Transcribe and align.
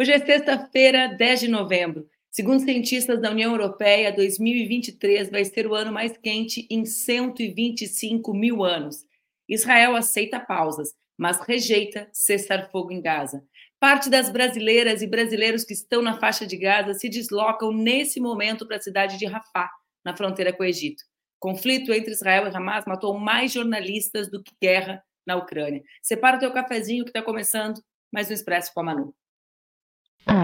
Hoje 0.00 0.12
é 0.12 0.24
sexta-feira, 0.24 1.08
10 1.08 1.40
de 1.40 1.48
novembro. 1.48 2.08
Segundo 2.30 2.62
cientistas 2.62 3.20
da 3.20 3.32
União 3.32 3.50
Europeia, 3.50 4.12
2023 4.12 5.28
vai 5.28 5.44
ser 5.44 5.66
o 5.66 5.74
ano 5.74 5.92
mais 5.92 6.16
quente 6.16 6.68
em 6.70 6.84
125 6.84 8.32
mil 8.32 8.62
anos. 8.62 9.04
Israel 9.48 9.96
aceita 9.96 10.38
pausas, 10.38 10.94
mas 11.18 11.40
rejeita 11.40 12.08
cessar 12.12 12.70
fogo 12.70 12.92
em 12.92 13.02
Gaza. 13.02 13.42
Parte 13.80 14.08
das 14.08 14.30
brasileiras 14.30 15.02
e 15.02 15.06
brasileiros 15.08 15.64
que 15.64 15.72
estão 15.72 16.00
na 16.00 16.20
faixa 16.20 16.46
de 16.46 16.56
Gaza 16.56 16.94
se 16.94 17.08
deslocam 17.08 17.72
nesse 17.72 18.20
momento 18.20 18.68
para 18.68 18.76
a 18.76 18.80
cidade 18.80 19.18
de 19.18 19.26
Rafah, 19.26 19.68
na 20.04 20.16
fronteira 20.16 20.52
com 20.52 20.62
o 20.62 20.66
Egito. 20.66 21.02
conflito 21.40 21.92
entre 21.92 22.12
Israel 22.12 22.46
e 22.46 22.54
Hamas 22.54 22.84
matou 22.86 23.18
mais 23.18 23.52
jornalistas 23.52 24.30
do 24.30 24.44
que 24.44 24.54
guerra 24.62 25.02
na 25.26 25.34
Ucrânia. 25.34 25.82
Separa 26.00 26.36
o 26.36 26.40
teu 26.40 26.52
cafezinho 26.52 27.02
que 27.02 27.10
está 27.10 27.20
começando 27.20 27.82
mais 28.12 28.30
um 28.30 28.32
Expresso 28.32 28.72
com 28.72 28.78
a 28.78 28.84
Manu. 28.84 29.12
Bom 30.28 30.36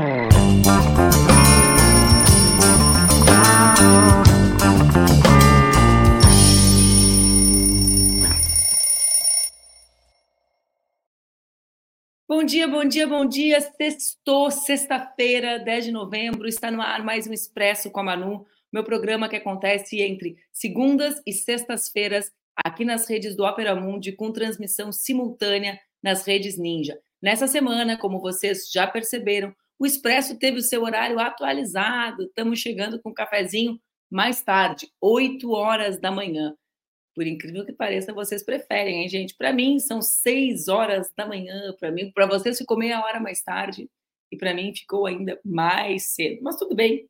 dia, 12.42 12.66
bom 12.66 12.84
dia, 12.84 13.06
bom 13.06 13.26
dia. 13.26 13.60
Sextou, 13.60 14.50
sexta-feira, 14.50 15.58
10 15.58 15.84
de 15.84 15.92
novembro, 15.92 16.48
está 16.48 16.70
no 16.70 16.80
ar 16.80 17.04
mais 17.04 17.26
um 17.26 17.32
Expresso 17.34 17.90
com 17.90 18.00
a 18.00 18.02
Manu, 18.02 18.46
meu 18.72 18.84
programa 18.84 19.28
que 19.28 19.36
acontece 19.36 20.00
entre 20.00 20.38
segundas 20.50 21.20
e 21.26 21.32
sextas-feiras 21.32 22.32
aqui 22.56 22.86
nas 22.86 23.06
redes 23.06 23.36
do 23.36 23.44
Opera 23.44 23.74
Mundi 23.74 24.12
com 24.12 24.32
transmissão 24.32 24.90
simultânea 24.90 25.78
nas 26.02 26.24
redes 26.26 26.56
Ninja. 26.56 26.98
Nessa 27.20 27.46
semana, 27.46 27.98
como 27.98 28.18
vocês 28.18 28.70
já 28.70 28.86
perceberam, 28.86 29.54
o 29.78 29.86
Expresso 29.86 30.38
teve 30.38 30.58
o 30.58 30.62
seu 30.62 30.82
horário 30.82 31.18
atualizado. 31.18 32.24
Estamos 32.24 32.58
chegando 32.58 33.00
com 33.00 33.10
o 33.10 33.12
um 33.12 33.14
cafezinho 33.14 33.80
mais 34.10 34.42
tarde, 34.42 34.88
8 35.00 35.50
horas 35.50 36.00
da 36.00 36.10
manhã. 36.10 36.54
Por 37.14 37.26
incrível 37.26 37.64
que 37.64 37.72
pareça, 37.72 38.12
vocês 38.12 38.44
preferem, 38.44 39.02
hein, 39.02 39.08
gente? 39.08 39.36
Para 39.36 39.52
mim, 39.52 39.78
são 39.78 40.02
6 40.02 40.68
horas 40.68 41.10
da 41.16 41.26
manhã. 41.26 41.74
Para 41.78 41.90
mim, 41.90 42.10
para 42.12 42.26
vocês 42.26 42.58
ficou 42.58 42.76
meia 42.76 43.00
hora 43.04 43.20
mais 43.20 43.42
tarde. 43.42 43.88
E 44.30 44.36
para 44.36 44.54
mim 44.54 44.74
ficou 44.74 45.06
ainda 45.06 45.38
mais 45.44 46.08
cedo. 46.14 46.42
Mas 46.42 46.56
tudo 46.56 46.74
bem. 46.74 47.08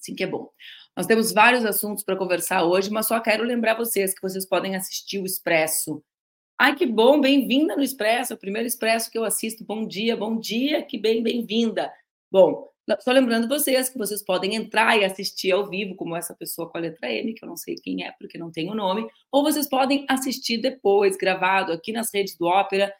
Assim 0.00 0.14
que 0.14 0.24
é 0.24 0.26
bom. 0.26 0.50
Nós 0.96 1.06
temos 1.06 1.32
vários 1.32 1.64
assuntos 1.64 2.02
para 2.02 2.16
conversar 2.16 2.64
hoje, 2.64 2.90
mas 2.90 3.06
só 3.06 3.20
quero 3.20 3.44
lembrar 3.44 3.74
vocês 3.74 4.14
que 4.14 4.22
vocês 4.22 4.46
podem 4.46 4.74
assistir 4.76 5.20
o 5.20 5.26
Expresso 5.26 6.02
Ai, 6.60 6.74
que 6.74 6.84
bom, 6.84 7.20
bem-vinda 7.20 7.76
no 7.76 7.84
Expresso, 7.84 8.32
é 8.32 8.36
o 8.36 8.38
primeiro 8.38 8.66
Expresso 8.66 9.08
que 9.08 9.16
eu 9.16 9.22
assisto. 9.22 9.64
Bom 9.64 9.86
dia, 9.86 10.16
bom 10.16 10.40
dia, 10.40 10.82
que 10.82 10.98
bem, 10.98 11.22
bem-vinda. 11.22 11.88
Bom, 12.28 12.68
só 12.98 13.12
lembrando 13.12 13.46
vocês 13.46 13.88
que 13.88 13.96
vocês 13.96 14.24
podem 14.24 14.56
entrar 14.56 14.98
e 14.98 15.04
assistir 15.04 15.52
ao 15.52 15.70
vivo, 15.70 15.94
como 15.94 16.16
essa 16.16 16.34
pessoa 16.34 16.68
com 16.68 16.76
a 16.76 16.80
letra 16.80 17.12
M, 17.12 17.32
que 17.32 17.44
eu 17.44 17.48
não 17.48 17.56
sei 17.56 17.76
quem 17.76 18.04
é 18.04 18.10
porque 18.18 18.36
não 18.36 18.50
tem 18.50 18.68
o 18.68 18.74
nome, 18.74 19.06
ou 19.30 19.44
vocês 19.44 19.68
podem 19.68 20.04
assistir 20.08 20.58
depois, 20.58 21.16
gravado 21.16 21.70
aqui 21.70 21.92
nas 21.92 22.12
redes 22.12 22.36
do 22.36 22.46
Ópera 22.46 22.92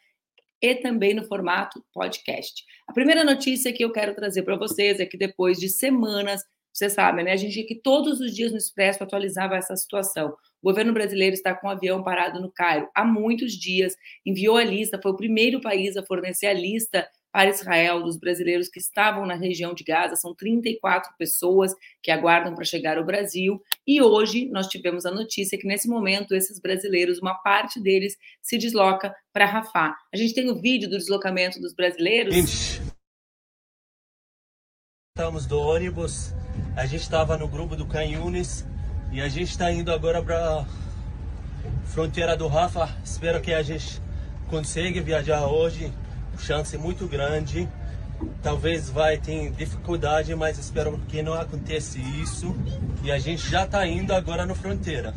e 0.61 0.75
também 0.75 1.13
no 1.13 1.25
formato 1.25 1.83
podcast. 1.93 2.63
A 2.87 2.93
primeira 2.93 3.25
notícia 3.25 3.73
que 3.73 3.83
eu 3.83 3.91
quero 3.91 4.15
trazer 4.15 4.43
para 4.43 4.55
vocês 4.55 5.01
é 5.01 5.05
que 5.05 5.17
depois 5.17 5.59
de 5.59 5.67
semanas 5.67 6.41
você 6.71 6.89
sabe, 6.89 7.23
né? 7.23 7.33
A 7.33 7.37
gente 7.37 7.63
que 7.63 7.75
todos 7.75 8.21
os 8.21 8.33
dias 8.33 8.53
no 8.53 8.57
Expresso 8.57 9.03
atualizava 9.03 9.57
essa 9.57 9.75
situação. 9.75 10.33
O 10.61 10.69
governo 10.69 10.91
brasileiro 10.91 11.33
está 11.33 11.55
com 11.55 11.67
um 11.67 11.69
avião 11.69 12.03
parado 12.03 12.41
no 12.41 12.51
Cairo 12.51 12.89
há 12.93 13.05
muitos 13.05 13.53
dias, 13.53 13.95
enviou 14.25 14.57
a 14.57 14.63
lista, 14.63 14.99
foi 15.01 15.11
o 15.11 15.17
primeiro 15.17 15.61
país 15.61 15.95
a 15.95 16.03
fornecer 16.03 16.47
a 16.47 16.53
lista 16.53 17.07
para 17.31 17.49
Israel 17.49 18.01
dos 18.01 18.17
brasileiros 18.17 18.67
que 18.67 18.79
estavam 18.79 19.25
na 19.25 19.35
região 19.35 19.73
de 19.73 19.83
Gaza. 19.83 20.15
São 20.15 20.33
34 20.33 21.13
pessoas 21.17 21.73
que 22.01 22.11
aguardam 22.11 22.55
para 22.55 22.65
chegar 22.65 22.97
ao 22.97 23.05
Brasil. 23.05 23.61
E 23.85 24.01
hoje 24.01 24.49
nós 24.49 24.67
tivemos 24.67 25.05
a 25.05 25.11
notícia 25.11 25.57
que, 25.57 25.67
nesse 25.67 25.87
momento, 25.87 26.33
esses 26.33 26.59
brasileiros, 26.59 27.19
uma 27.19 27.35
parte 27.35 27.79
deles 27.79 28.17
se 28.41 28.57
desloca 28.57 29.13
para 29.31 29.45
Rafah. 29.45 29.95
A 30.11 30.17
gente 30.17 30.33
tem 30.33 30.49
o 30.49 30.59
vídeo 30.59 30.89
do 30.89 30.97
deslocamento 30.97 31.59
dos 31.61 31.73
brasileiros. 31.73 32.35
Estamos 35.15 35.45
do 35.45 35.59
ônibus, 35.59 36.31
a 36.75 36.85
gente 36.85 37.01
estava 37.01 37.37
no 37.37 37.47
grupo 37.47 37.75
do 37.75 37.85
Canhunes 37.85 38.65
e 39.11 39.21
a 39.21 39.27
gente 39.27 39.49
está 39.49 39.71
indo 39.71 39.91
agora 39.91 40.21
para 40.21 40.65
fronteira 41.85 42.37
do 42.37 42.47
Rafa. 42.47 42.95
Espero 43.03 43.41
que 43.41 43.53
a 43.53 43.63
gente 43.63 44.01
consiga 44.49 45.01
viajar 45.01 45.47
hoje. 45.47 45.91
Chance 46.37 46.77
muito 46.77 47.07
grande. 47.07 47.67
Talvez 48.41 48.89
vai 48.89 49.17
ter 49.17 49.51
dificuldade, 49.51 50.35
mas 50.35 50.57
espero 50.57 50.97
que 51.07 51.21
não 51.21 51.33
aconteça 51.33 51.97
isso. 51.97 52.55
E 53.03 53.11
a 53.11 53.17
gente 53.17 53.49
já 53.49 53.65
está 53.65 53.85
indo 53.87 54.13
agora 54.13 54.45
na 54.45 54.53
fronteira. 54.53 55.13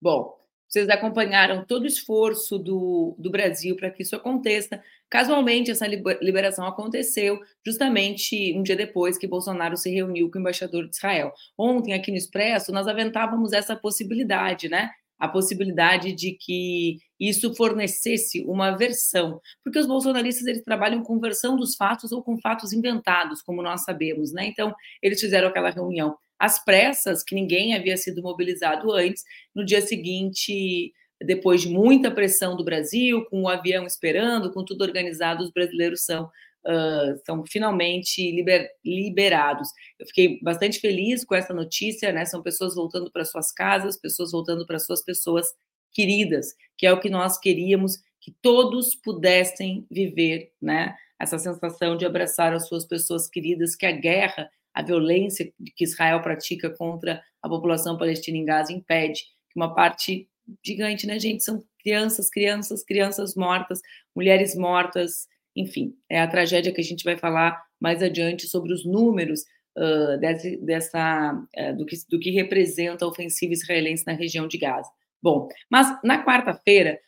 Bom, 0.00 0.43
vocês 0.74 0.88
acompanharam 0.88 1.64
todo 1.64 1.84
o 1.84 1.86
esforço 1.86 2.58
do, 2.58 3.14
do 3.16 3.30
Brasil 3.30 3.76
para 3.76 3.90
que 3.92 4.02
isso 4.02 4.16
aconteça. 4.16 4.82
Casualmente, 5.08 5.70
essa 5.70 5.86
liberação 5.86 6.66
aconteceu 6.66 7.38
justamente 7.64 8.52
um 8.58 8.62
dia 8.64 8.74
depois 8.74 9.16
que 9.16 9.28
Bolsonaro 9.28 9.76
se 9.76 9.88
reuniu 9.88 10.28
com 10.28 10.38
o 10.38 10.40
embaixador 10.40 10.88
de 10.88 10.96
Israel. 10.96 11.32
Ontem, 11.56 11.92
aqui 11.92 12.10
no 12.10 12.16
Expresso, 12.16 12.72
nós 12.72 12.88
aventávamos 12.88 13.52
essa 13.52 13.76
possibilidade, 13.76 14.68
né? 14.68 14.90
A 15.16 15.28
possibilidade 15.28 16.12
de 16.12 16.32
que 16.32 16.98
isso 17.20 17.54
fornecesse 17.54 18.44
uma 18.44 18.72
versão, 18.72 19.40
porque 19.62 19.78
os 19.78 19.86
bolsonaristas 19.86 20.44
eles 20.44 20.64
trabalham 20.64 21.04
com 21.04 21.20
versão 21.20 21.54
dos 21.54 21.76
fatos 21.76 22.10
ou 22.10 22.20
com 22.20 22.36
fatos 22.40 22.72
inventados, 22.72 23.40
como 23.42 23.62
nós 23.62 23.84
sabemos, 23.84 24.32
né? 24.32 24.46
Então, 24.46 24.74
eles 25.00 25.20
fizeram 25.20 25.46
aquela 25.46 25.70
reunião 25.70 26.16
às 26.38 26.62
pressas, 26.64 27.22
que 27.22 27.34
ninguém 27.34 27.74
havia 27.74 27.96
sido 27.96 28.22
mobilizado 28.22 28.92
antes. 28.92 29.22
No 29.54 29.64
dia 29.64 29.80
seguinte, 29.80 30.92
depois 31.22 31.62
de 31.62 31.68
muita 31.68 32.10
pressão 32.10 32.56
do 32.56 32.64
Brasil, 32.64 33.24
com 33.26 33.42
o 33.42 33.48
avião 33.48 33.86
esperando, 33.86 34.52
com 34.52 34.64
tudo 34.64 34.82
organizado, 34.82 35.42
os 35.42 35.52
brasileiros 35.52 36.04
são, 36.04 36.24
uh, 36.24 37.20
são 37.24 37.44
finalmente 37.46 38.30
liber, 38.30 38.68
liberados. 38.84 39.68
Eu 39.98 40.06
fiquei 40.06 40.38
bastante 40.42 40.80
feliz 40.80 41.24
com 41.24 41.34
essa 41.34 41.54
notícia, 41.54 42.12
né? 42.12 42.24
São 42.24 42.42
pessoas 42.42 42.74
voltando 42.74 43.10
para 43.10 43.24
suas 43.24 43.52
casas, 43.52 43.98
pessoas 43.98 44.32
voltando 44.32 44.66
para 44.66 44.78
suas 44.78 45.02
pessoas 45.02 45.46
queridas, 45.92 46.48
que 46.76 46.86
é 46.86 46.92
o 46.92 47.00
que 47.00 47.08
nós 47.08 47.38
queríamos 47.38 47.98
que 48.20 48.34
todos 48.40 48.94
pudessem 48.96 49.86
viver, 49.90 50.50
né? 50.60 50.96
Essa 51.20 51.38
sensação 51.38 51.96
de 51.96 52.04
abraçar 52.04 52.52
as 52.52 52.66
suas 52.66 52.84
pessoas 52.86 53.28
queridas, 53.28 53.76
que 53.76 53.86
a 53.86 53.92
guerra 53.92 54.50
a 54.74 54.82
violência 54.82 55.52
que 55.76 55.84
Israel 55.84 56.20
pratica 56.20 56.68
contra 56.70 57.22
a 57.40 57.48
população 57.48 57.96
palestina 57.96 58.36
em 58.36 58.44
Gaza 58.44 58.72
impede 58.72 59.22
que 59.50 59.56
uma 59.56 59.74
parte 59.74 60.28
gigante, 60.64 61.06
né, 61.06 61.18
gente? 61.18 61.44
São 61.44 61.64
crianças, 61.80 62.28
crianças, 62.28 62.82
crianças 62.82 63.34
mortas, 63.34 63.80
mulheres 64.14 64.56
mortas, 64.56 65.28
enfim, 65.54 65.94
é 66.10 66.20
a 66.20 66.26
tragédia 66.26 66.72
que 66.72 66.80
a 66.80 66.84
gente 66.84 67.04
vai 67.04 67.16
falar 67.16 67.62
mais 67.80 68.02
adiante 68.02 68.48
sobre 68.48 68.72
os 68.72 68.84
números 68.84 69.42
uh, 69.76 70.18
desse, 70.18 70.56
dessa, 70.56 71.32
uh, 71.56 71.76
do, 71.76 71.86
que, 71.86 71.96
do 72.08 72.18
que 72.18 72.30
representa 72.30 73.04
a 73.04 73.08
ofensiva 73.08 73.52
israelense 73.52 74.04
na 74.06 74.14
região 74.14 74.48
de 74.48 74.58
Gaza. 74.58 74.90
Bom, 75.22 75.48
mas 75.70 75.86
na 76.02 76.24
quarta-feira, 76.24 76.98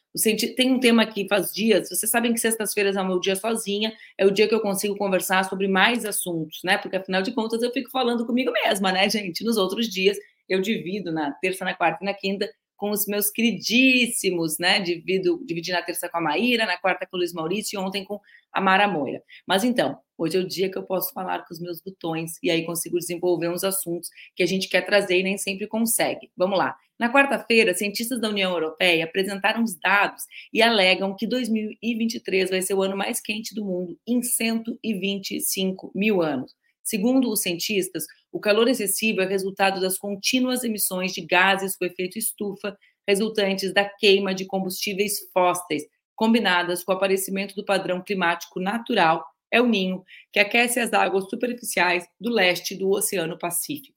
tem 0.55 0.73
um 0.73 0.81
tema 0.81 1.07
que 1.07 1.29
faz 1.29 1.53
dias, 1.53 1.89
vocês 1.89 2.11
sabem 2.11 2.33
que 2.33 2.41
sextas-feiras 2.41 2.97
é 2.97 3.03
o 3.03 3.07
meu 3.07 3.21
dia 3.21 3.37
sozinha, 3.37 3.93
é 4.17 4.27
o 4.27 4.31
dia 4.31 4.49
que 4.49 4.55
eu 4.55 4.61
consigo 4.61 4.97
conversar 4.97 5.45
sobre 5.45 5.69
mais 5.69 6.05
assuntos, 6.05 6.61
né? 6.65 6.79
Porque 6.79 6.97
afinal 6.97 7.23
de 7.23 7.33
contas 7.33 7.63
eu 7.63 7.73
fico 7.73 7.91
falando 7.91 8.27
comigo 8.27 8.53
mesma, 8.53 8.93
né, 8.93 9.09
gente? 9.09 9.45
Nos 9.45 9.57
outros 9.57 9.89
dias 9.89 10.17
eu 10.49 10.61
divido 10.61 11.13
na 11.13 11.33
terça, 11.33 11.65
na 11.65 11.75
quarta 11.75 11.99
e 12.03 12.07
na 12.07 12.15
quinta 12.15 12.49
com 12.77 12.91
os 12.91 13.07
meus 13.07 13.31
queridíssimos, 13.31 14.59
né? 14.59 14.81
Divido, 14.81 15.43
dividi 15.45 15.73
na 15.73 15.83
terça 15.83 16.09
com 16.09 16.19
a 16.19 16.21
Maíra, 16.21 16.67
na 16.67 16.77
quarta 16.77 17.07
com 17.07 17.17
o 17.17 17.19
Luiz 17.19 17.33
Maurício 17.33 17.77
e 17.77 17.83
ontem 17.83 18.05
com 18.05 18.21
a 18.53 18.61
Mara 18.61 18.87
Moira. 18.87 19.23
Mas 19.47 19.65
então, 19.65 19.99
hoje 20.17 20.37
é 20.37 20.41
o 20.41 20.47
dia 20.47 20.71
que 20.71 20.79
eu 20.79 20.83
posso 20.83 21.13
falar 21.13 21.47
com 21.47 21.53
os 21.53 21.61
meus 21.61 21.81
botões 21.81 22.33
e 22.43 22.51
aí 22.51 22.65
consigo 22.65 22.99
desenvolver 22.99 23.49
uns 23.49 23.65
assuntos 23.65 24.09
que 24.35 24.43
a 24.43 24.47
gente 24.47 24.69
quer 24.69 24.83
trazer 24.83 25.19
e 25.19 25.23
nem 25.23 25.37
sempre 25.37 25.67
consegue. 25.67 26.31
Vamos 26.37 26.59
lá. 26.59 26.77
Na 26.99 27.13
quarta-feira, 27.13 27.75
cientistas 27.75 28.19
da 28.19 28.31
União 28.31 28.51
Europeia 28.53 29.05
apresentaram 29.05 29.63
os 29.63 29.79
dados 29.79 30.25
e 30.53 30.63
alegam 30.63 31.15
que 31.15 31.27
2023 31.27 32.49
vai 32.49 32.63
ser 32.63 32.73
o 32.73 32.83
ano 32.83 32.97
mais 32.97 33.21
quente 33.21 33.55
do 33.55 33.65
mundo 33.65 33.99
em 34.07 34.23
125 34.23 35.93
mil 35.95 36.23
anos. 36.23 36.55
Segundo 36.83 37.29
os 37.31 37.43
cientistas, 37.43 38.07
o 38.37 38.39
calor 38.39 38.69
excessivo 38.69 39.23
é 39.23 39.27
resultado 39.27 39.81
das 39.81 39.97
contínuas 39.97 40.63
emissões 40.63 41.15
de 41.15 41.23
gases 41.23 41.75
com 41.75 41.87
efeito 41.87 42.19
estufa 42.19 42.79
resultantes 43.09 43.73
da 43.73 43.89
queima 43.89 44.35
de 44.35 44.45
combustíveis 44.45 45.31
fósseis, 45.33 45.85
combinadas 46.15 46.85
com 46.85 46.93
o 46.93 46.95
aparecimento 46.95 47.55
do 47.55 47.65
padrão 47.65 48.03
climático 48.03 48.61
natural 48.61 49.27
El 49.51 49.67
Ninho, 49.67 50.05
que 50.31 50.39
aquece 50.39 50.79
as 50.79 50.93
águas 50.93 51.31
superficiais 51.31 52.07
do 52.21 52.29
leste 52.29 52.75
do 52.75 52.91
Oceano 52.91 53.39
Pacífico. 53.39 53.97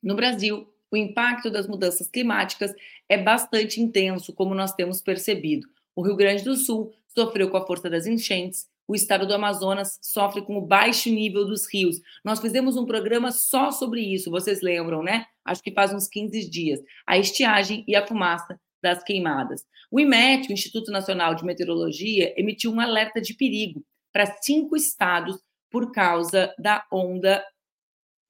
No 0.00 0.14
Brasil, 0.14 0.72
o 0.88 0.96
impacto 0.96 1.50
das 1.50 1.66
mudanças 1.66 2.08
climáticas 2.08 2.72
é 3.08 3.18
bastante 3.18 3.80
intenso, 3.80 4.32
como 4.32 4.54
nós 4.54 4.72
temos 4.72 5.02
percebido. 5.02 5.66
O 5.96 6.02
Rio 6.02 6.14
Grande 6.14 6.44
do 6.44 6.54
Sul 6.54 6.94
sofreu 7.08 7.50
com 7.50 7.56
a 7.56 7.66
força 7.66 7.90
das 7.90 8.06
enchentes, 8.06 8.68
o 8.88 8.94
estado 8.94 9.26
do 9.26 9.34
Amazonas 9.34 9.98
sofre 10.00 10.40
com 10.40 10.56
o 10.56 10.66
baixo 10.66 11.10
nível 11.10 11.44
dos 11.44 11.70
rios. 11.70 12.00
Nós 12.24 12.40
fizemos 12.40 12.74
um 12.78 12.86
programa 12.86 13.30
só 13.30 13.70
sobre 13.70 14.00
isso, 14.00 14.30
vocês 14.30 14.62
lembram, 14.62 15.02
né? 15.02 15.26
Acho 15.44 15.62
que 15.62 15.70
faz 15.70 15.92
uns 15.92 16.08
15 16.08 16.48
dias. 16.48 16.80
A 17.06 17.18
estiagem 17.18 17.84
e 17.86 17.94
a 17.94 18.06
fumaça 18.06 18.58
das 18.82 19.04
queimadas. 19.04 19.62
O 19.90 20.00
IMET, 20.00 20.48
o 20.48 20.52
Instituto 20.52 20.90
Nacional 20.90 21.34
de 21.34 21.44
Meteorologia, 21.44 22.32
emitiu 22.38 22.72
um 22.72 22.80
alerta 22.80 23.20
de 23.20 23.34
perigo 23.34 23.84
para 24.10 24.38
cinco 24.40 24.74
estados 24.74 25.38
por 25.70 25.92
causa 25.92 26.54
da 26.58 26.84
onda 26.90 27.44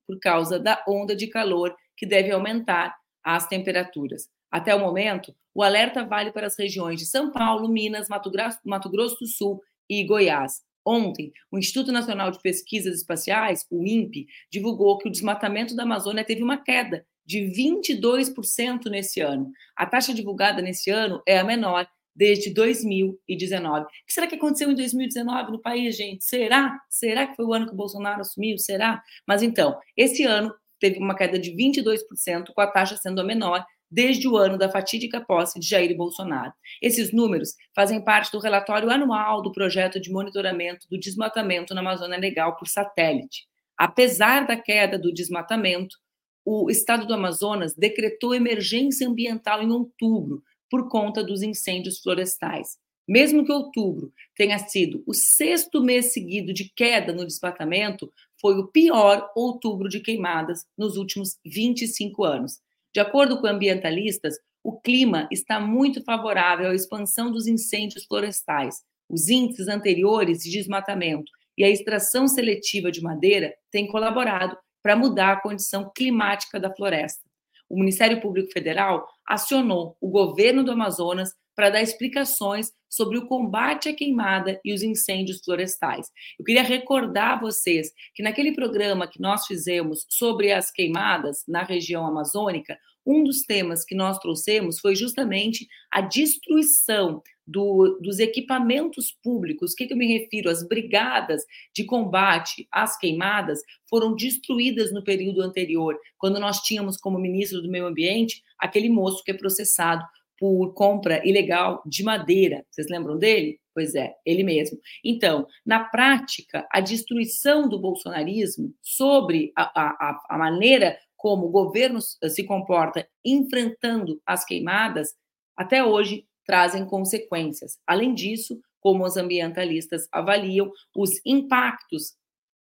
por 0.09 0.19
causa 0.19 0.59
da 0.59 0.83
onda 0.89 1.15
de 1.15 1.27
calor 1.27 1.77
que 1.95 2.07
deve 2.07 2.31
aumentar 2.31 2.97
as 3.23 3.47
temperaturas. 3.47 4.27
Até 4.51 4.75
o 4.75 4.81
momento, 4.81 5.37
o 5.55 5.63
alerta 5.63 6.03
vale 6.03 6.33
para 6.33 6.47
as 6.47 6.59
regiões 6.59 6.99
de 6.99 7.05
São 7.05 7.31
Paulo, 7.31 7.69
Minas, 7.69 8.09
Mato 8.09 8.31
Grosso, 8.31 8.59
Mato 8.65 8.89
Grosso 8.89 9.19
do 9.21 9.27
Sul 9.27 9.61
e 9.89 10.05
Goiás. 10.05 10.61
Ontem, 10.85 11.33
o 11.51 11.59
Instituto 11.59 11.93
Nacional 11.93 12.31
de 12.31 12.41
Pesquisas 12.41 12.97
Espaciais, 12.97 13.67
o 13.71 13.87
INPE, 13.87 14.27
divulgou 14.51 14.97
que 14.97 15.09
o 15.09 15.13
desmatamento 15.13 15.77
da 15.77 15.83
Amazônia 15.83 16.25
teve 16.25 16.43
uma 16.43 16.57
queda 16.57 17.05
de 17.27 17.41
22% 17.41 18.87
nesse 18.87 19.21
ano. 19.21 19.51
A 19.77 19.85
taxa 19.85 20.15
divulgada 20.15 20.63
nesse 20.63 20.89
ano 20.91 21.23
é 21.27 21.39
a 21.39 21.45
menor 21.45 21.87
desde 22.17 22.51
2019. 22.55 23.85
O 23.85 23.87
que 24.07 24.13
será 24.13 24.27
que 24.27 24.35
aconteceu 24.35 24.71
em 24.71 24.75
2019 24.75 25.53
no 25.53 25.61
país, 25.61 25.95
gente? 25.95 26.25
Será? 26.25 26.81
Será 26.89 27.27
que 27.27 27.37
foi 27.37 27.45
o 27.45 27.53
ano 27.53 27.67
que 27.67 27.75
o 27.75 27.77
Bolsonaro 27.77 28.23
assumiu? 28.23 28.57
Será? 28.59 29.03
Mas 29.27 29.43
então, 29.43 29.79
esse 29.95 30.25
ano 30.25 30.53
teve 30.81 30.99
uma 30.99 31.15
queda 31.15 31.39
de 31.39 31.53
22%, 31.53 32.53
com 32.55 32.61
a 32.61 32.67
taxa 32.67 32.97
sendo 32.97 33.21
a 33.21 33.25
menor 33.25 33.65
desde 33.91 34.29
o 34.29 34.37
ano 34.37 34.59
da 34.59 34.69
fatídica 34.69 35.21
posse 35.21 35.59
de 35.59 35.67
Jair 35.67 35.97
Bolsonaro. 35.97 36.53
Esses 36.83 37.13
números 37.13 37.55
fazem 37.75 38.03
parte 38.03 38.31
do 38.33 38.39
relatório 38.39 38.91
anual 38.91 39.43
do 39.43 39.53
projeto 39.53 40.01
de 40.01 40.11
monitoramento 40.11 40.87
do 40.91 40.99
desmatamento 40.99 41.75
na 41.75 41.81
Amazônia 41.81 42.19
Legal 42.19 42.57
por 42.57 42.69
satélite. 42.69 43.47
Apesar 43.77 44.47
da 44.47 44.57
queda 44.57 44.99
do 44.99 45.13
desmatamento, 45.13 45.97
o 46.45 46.71
estado 46.71 47.07
do 47.07 47.15
Amazonas 47.15 47.75
decretou 47.75 48.35
emergência 48.35 49.07
ambiental 49.07 49.63
em 49.63 49.71
outubro 49.71 50.43
por 50.71 50.89
conta 50.89 51.23
dos 51.23 51.43
incêndios 51.43 52.01
florestais. 52.01 52.79
Mesmo 53.07 53.45
que 53.45 53.53
outubro 53.53 54.13
tenha 54.37 54.59
sido 54.59 55.03
o 55.07 55.15
sexto 55.15 55.83
mês 55.83 56.13
seguido 56.13 56.53
de 56.53 56.71
queda 56.75 57.13
no 57.13 57.27
desmatamento, 57.27 58.13
foi 58.41 58.59
o 58.59 58.69
pior 58.69 59.31
outubro 59.35 59.89
de 59.89 60.01
queimadas 60.01 60.67
nos 60.77 60.97
últimos 60.97 61.39
25 61.45 62.25
anos. 62.25 62.59
De 62.95 63.01
acordo 63.01 63.41
com 63.41 63.47
ambientalistas, 63.47 64.35
o 64.63 64.81
clima 64.81 65.29
está 65.31 65.61
muito 65.61 66.03
favorável 66.03 66.71
à 66.71 66.75
expansão 66.75 67.31
dos 67.31 67.47
incêndios 67.47 68.05
florestais. 68.05 68.77
Os 69.09 69.29
índices 69.29 69.69
anteriores 69.69 70.39
de 70.41 70.51
desmatamento 70.51 71.31
e 71.57 71.65
a 71.65 71.71
extração 71.71 72.29
seletiva 72.29 72.91
de 72.91 73.01
madeira 73.01 73.55
têm 73.71 73.87
colaborado 73.87 74.57
para 74.83 74.97
mudar 74.97 75.33
a 75.33 75.41
condição 75.41 75.91
climática 75.95 76.61
da 76.61 76.75
floresta. 76.75 77.21
O 77.69 77.79
Ministério 77.79 78.21
Público 78.21 78.53
Federal 78.53 79.07
acionou 79.27 79.97
o 80.01 80.09
governo 80.09 80.65
do 80.65 80.73
Amazonas 80.73 81.31
para 81.59 81.71
dar 81.71 81.83
explicações 81.83 82.71
sobre 82.89 83.19
o 83.19 83.27
combate 83.27 83.89
à 83.89 83.93
queimada 83.93 84.61
e 84.65 84.73
os 84.73 84.81
incêndios 84.81 85.41
florestais. 85.45 86.07
Eu 86.39 86.45
queria 86.45 86.63
recordar 86.63 87.33
a 87.33 87.41
vocês 87.41 87.91
que 88.15 88.23
naquele 88.23 88.55
programa 88.55 89.09
que 89.09 89.21
nós 89.21 89.45
fizemos 89.45 90.07
sobre 90.09 90.53
as 90.53 90.71
queimadas 90.71 91.43
na 91.49 91.65
região 91.65 92.07
amazônica, 92.07 92.79
um 93.05 93.25
dos 93.25 93.43
temas 93.43 93.85
que 93.85 93.97
nós 93.97 94.21
trouxemos 94.21 94.79
foi 94.79 94.95
justamente 94.95 95.67
a 95.91 96.01
destruição 96.01 97.21
do, 97.45 97.99
dos 98.01 98.21
equipamentos 98.21 99.11
públicos. 99.21 99.73
O 99.73 99.75
que, 99.75 99.89
que, 99.89 99.95
eu 99.95 99.99
me 99.99 100.07
refiro? 100.07 100.49
As 100.49 100.63
brigadas 100.63 101.43
de 101.75 101.83
combate 101.85 102.69
às 102.71 102.97
queimadas 102.97 103.59
foram 103.91 104.15
destruídas 104.15 104.93
no 104.93 105.03
período 105.03 105.43
anterior, 105.43 105.99
quando 106.19 106.39
nós 106.39 106.61
tínhamos 106.61 106.97
como 106.97 107.19
ministro 107.19 107.61
do 107.61 107.69
Meio 107.69 107.87
Ambiente 107.87 108.45
aquele 108.61 108.89
moço 108.89 109.25
que 109.25 109.33
é 109.33 109.35
processado 109.35 110.05
por 110.39 110.73
compra 110.73 111.27
ilegal 111.27 111.83
de 111.85 112.03
madeira. 112.03 112.65
Vocês 112.71 112.89
lembram 112.89 113.19
dele? 113.19 113.61
Pois 113.75 113.95
é, 113.95 114.15
ele 114.25 114.43
mesmo. 114.43 114.79
Então, 115.05 115.47
na 115.65 115.85
prática, 115.85 116.67
a 116.71 116.81
destruição 116.81 117.69
do 117.69 117.79
bolsonarismo 117.79 118.75
sobre 118.83 119.53
a, 119.57 119.63
a, 119.63 120.21
a 120.31 120.39
maneira 120.39 120.99
como 121.17 121.47
o 121.47 121.51
governo 121.51 121.99
se 122.01 122.45
comporta 122.45 123.07
enfrentando 123.25 124.21
as 124.25 124.45
queimadas, 124.45 125.15
até 125.57 125.85
hoje 125.85 126.25
trazem 126.47 126.87
consequências. 126.87 127.79
Além 127.87 128.15
disso, 128.15 128.61
como 128.81 129.05
os 129.05 129.17
ambientalistas 129.17 130.09
avaliam, 130.13 130.71
os 130.97 131.21
impactos 131.27 132.15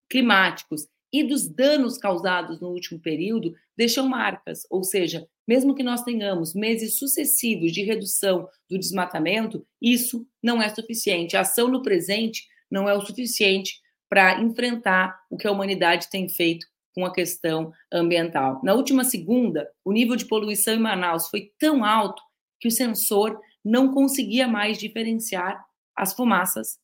climáticos 0.09 0.87
e 1.15 1.23
dos 1.23 1.47
danos 1.47 1.97
causados 1.97 2.61
no 2.61 2.71
último 2.71 2.99
período 2.99 3.55
deixam 3.77 4.09
marcas, 4.09 4.67
ou 4.69 4.83
seja, 4.83 5.29
mesmo 5.47 5.73
que 5.73 5.83
nós 5.85 6.03
tenhamos 6.03 6.57
meses 6.57 6.99
sucessivos 6.99 7.71
de 7.71 7.85
redução 7.85 8.49
do 8.69 8.77
desmatamento, 8.77 9.65
isso 9.81 10.27
não 10.43 10.61
é 10.61 10.69
suficiente. 10.69 11.37
A 11.37 11.43
ação 11.43 11.69
no 11.69 11.83
presente 11.83 12.49
não 12.69 12.89
é 12.89 12.95
o 12.95 13.01
suficiente 13.01 13.81
para 14.09 14.41
enfrentar 14.41 15.17
o 15.31 15.37
que 15.37 15.47
a 15.47 15.53
humanidade 15.53 16.11
tem 16.11 16.29
feito 16.29 16.67
com 16.93 17.07
a 17.07 17.13
questão 17.13 17.73
ambiental. 17.93 18.61
Na 18.65 18.75
última 18.75 19.05
segunda, 19.05 19.71
o 19.85 19.93
nível 19.93 20.17
de 20.17 20.27
poluição 20.27 20.75
em 20.75 20.81
Manaus 20.81 21.29
foi 21.29 21.53
tão 21.61 21.85
alto 21.85 22.21
que 22.59 22.67
o 22.67 22.73
sensor 22.73 23.41
não 23.65 23.95
conseguia 23.95 24.49
mais 24.49 24.79
diferenciar 24.79 25.65
as 25.95 26.13
fumaças, 26.13 26.77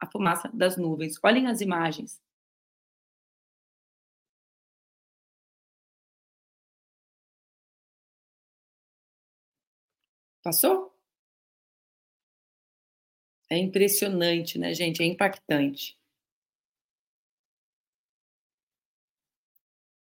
a 0.00 0.06
fumaça 0.06 0.48
das 0.54 0.76
nuvens. 0.76 1.14
Olhem 1.24 1.48
as 1.48 1.60
imagens. 1.60 2.24
Passou? 10.46 10.94
É 13.50 13.58
impressionante, 13.58 14.60
né, 14.60 14.72
gente? 14.72 15.02
É 15.02 15.04
impactante. 15.04 15.98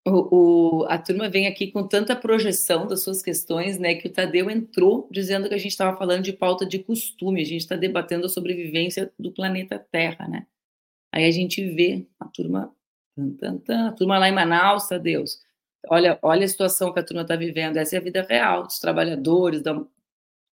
O, 0.06 0.84
o, 0.84 0.84
a 0.86 0.96
turma 0.96 1.28
vem 1.28 1.46
aqui 1.46 1.70
com 1.70 1.86
tanta 1.86 2.16
projeção 2.16 2.86
das 2.86 3.02
suas 3.02 3.20
questões, 3.20 3.78
né, 3.78 3.94
que 3.94 4.08
o 4.08 4.10
Tadeu 4.10 4.48
entrou 4.48 5.06
dizendo 5.10 5.50
que 5.50 5.54
a 5.54 5.58
gente 5.58 5.72
estava 5.72 5.98
falando 5.98 6.22
de 6.22 6.32
pauta 6.32 6.64
de 6.64 6.78
costume, 6.78 7.42
a 7.42 7.44
gente 7.44 7.60
está 7.60 7.76
debatendo 7.76 8.24
a 8.24 8.30
sobrevivência 8.30 9.12
do 9.18 9.32
planeta 9.32 9.78
Terra, 9.78 10.26
né? 10.26 10.46
Aí 11.12 11.26
a 11.26 11.30
gente 11.30 11.62
vê 11.74 12.06
a 12.18 12.26
turma, 12.26 12.74
tan, 13.14 13.34
tan, 13.34 13.58
tan, 13.58 13.88
a 13.88 13.92
turma 13.92 14.18
lá 14.18 14.30
em 14.30 14.32
Manaus, 14.32 14.88
Deus, 15.02 15.42
olha, 15.90 16.18
olha 16.22 16.46
a 16.46 16.48
situação 16.48 16.90
que 16.90 17.00
a 17.00 17.04
turma 17.04 17.20
está 17.20 17.36
vivendo, 17.36 17.76
essa 17.76 17.96
é 17.96 17.98
a 17.98 18.02
vida 18.02 18.22
real 18.22 18.62
dos 18.62 18.78
trabalhadores, 18.78 19.62
da, 19.62 19.74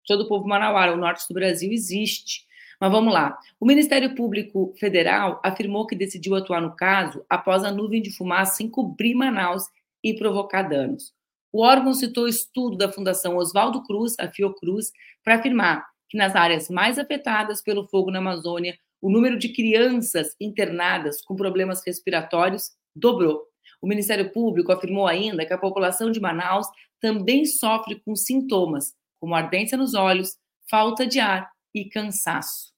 todo 0.08 0.22
o 0.22 0.28
povo 0.28 0.48
manauara, 0.48 0.92
o 0.92 0.96
norte 0.96 1.24
do 1.28 1.34
Brasil 1.34 1.70
existe. 1.70 2.48
Mas 2.80 2.90
vamos 2.90 3.12
lá. 3.12 3.36
O 3.60 3.66
Ministério 3.66 4.14
Público 4.14 4.72
Federal 4.78 5.40
afirmou 5.44 5.86
que 5.86 5.94
decidiu 5.94 6.34
atuar 6.34 6.60
no 6.60 6.74
caso 6.74 7.24
após 7.28 7.62
a 7.62 7.70
nuvem 7.70 8.00
de 8.00 8.16
fumaça 8.16 8.62
encobrir 8.62 9.14
Manaus 9.14 9.64
e 10.02 10.14
provocar 10.14 10.62
danos. 10.62 11.12
O 11.52 11.62
órgão 11.62 11.92
citou 11.92 12.28
estudo 12.28 12.76
da 12.76 12.90
Fundação 12.90 13.36
Oswaldo 13.36 13.82
Cruz, 13.82 14.14
a 14.18 14.28
Fiocruz, 14.28 14.92
para 15.24 15.36
afirmar 15.36 15.84
que 16.08 16.16
nas 16.16 16.34
áreas 16.34 16.70
mais 16.70 16.98
afetadas 16.98 17.62
pelo 17.62 17.86
fogo 17.88 18.10
na 18.10 18.18
Amazônia, 18.18 18.78
o 19.00 19.10
número 19.10 19.38
de 19.38 19.50
crianças 19.50 20.34
internadas 20.40 21.20
com 21.22 21.36
problemas 21.36 21.82
respiratórios 21.86 22.70
dobrou. 22.94 23.42
O 23.80 23.86
Ministério 23.86 24.32
Público 24.32 24.72
afirmou 24.72 25.06
ainda 25.06 25.44
que 25.46 25.52
a 25.52 25.58
população 25.58 26.10
de 26.10 26.20
Manaus 26.20 26.66
também 27.00 27.44
sofre 27.44 28.00
com 28.04 28.16
sintomas 28.16 28.92
como 29.20 29.34
ardência 29.34 29.76
nos 29.76 29.94
olhos, 29.94 30.36
falta 30.68 31.06
de 31.06 31.20
ar 31.20 31.50
e 31.74 31.88
cansaço. 31.88 32.72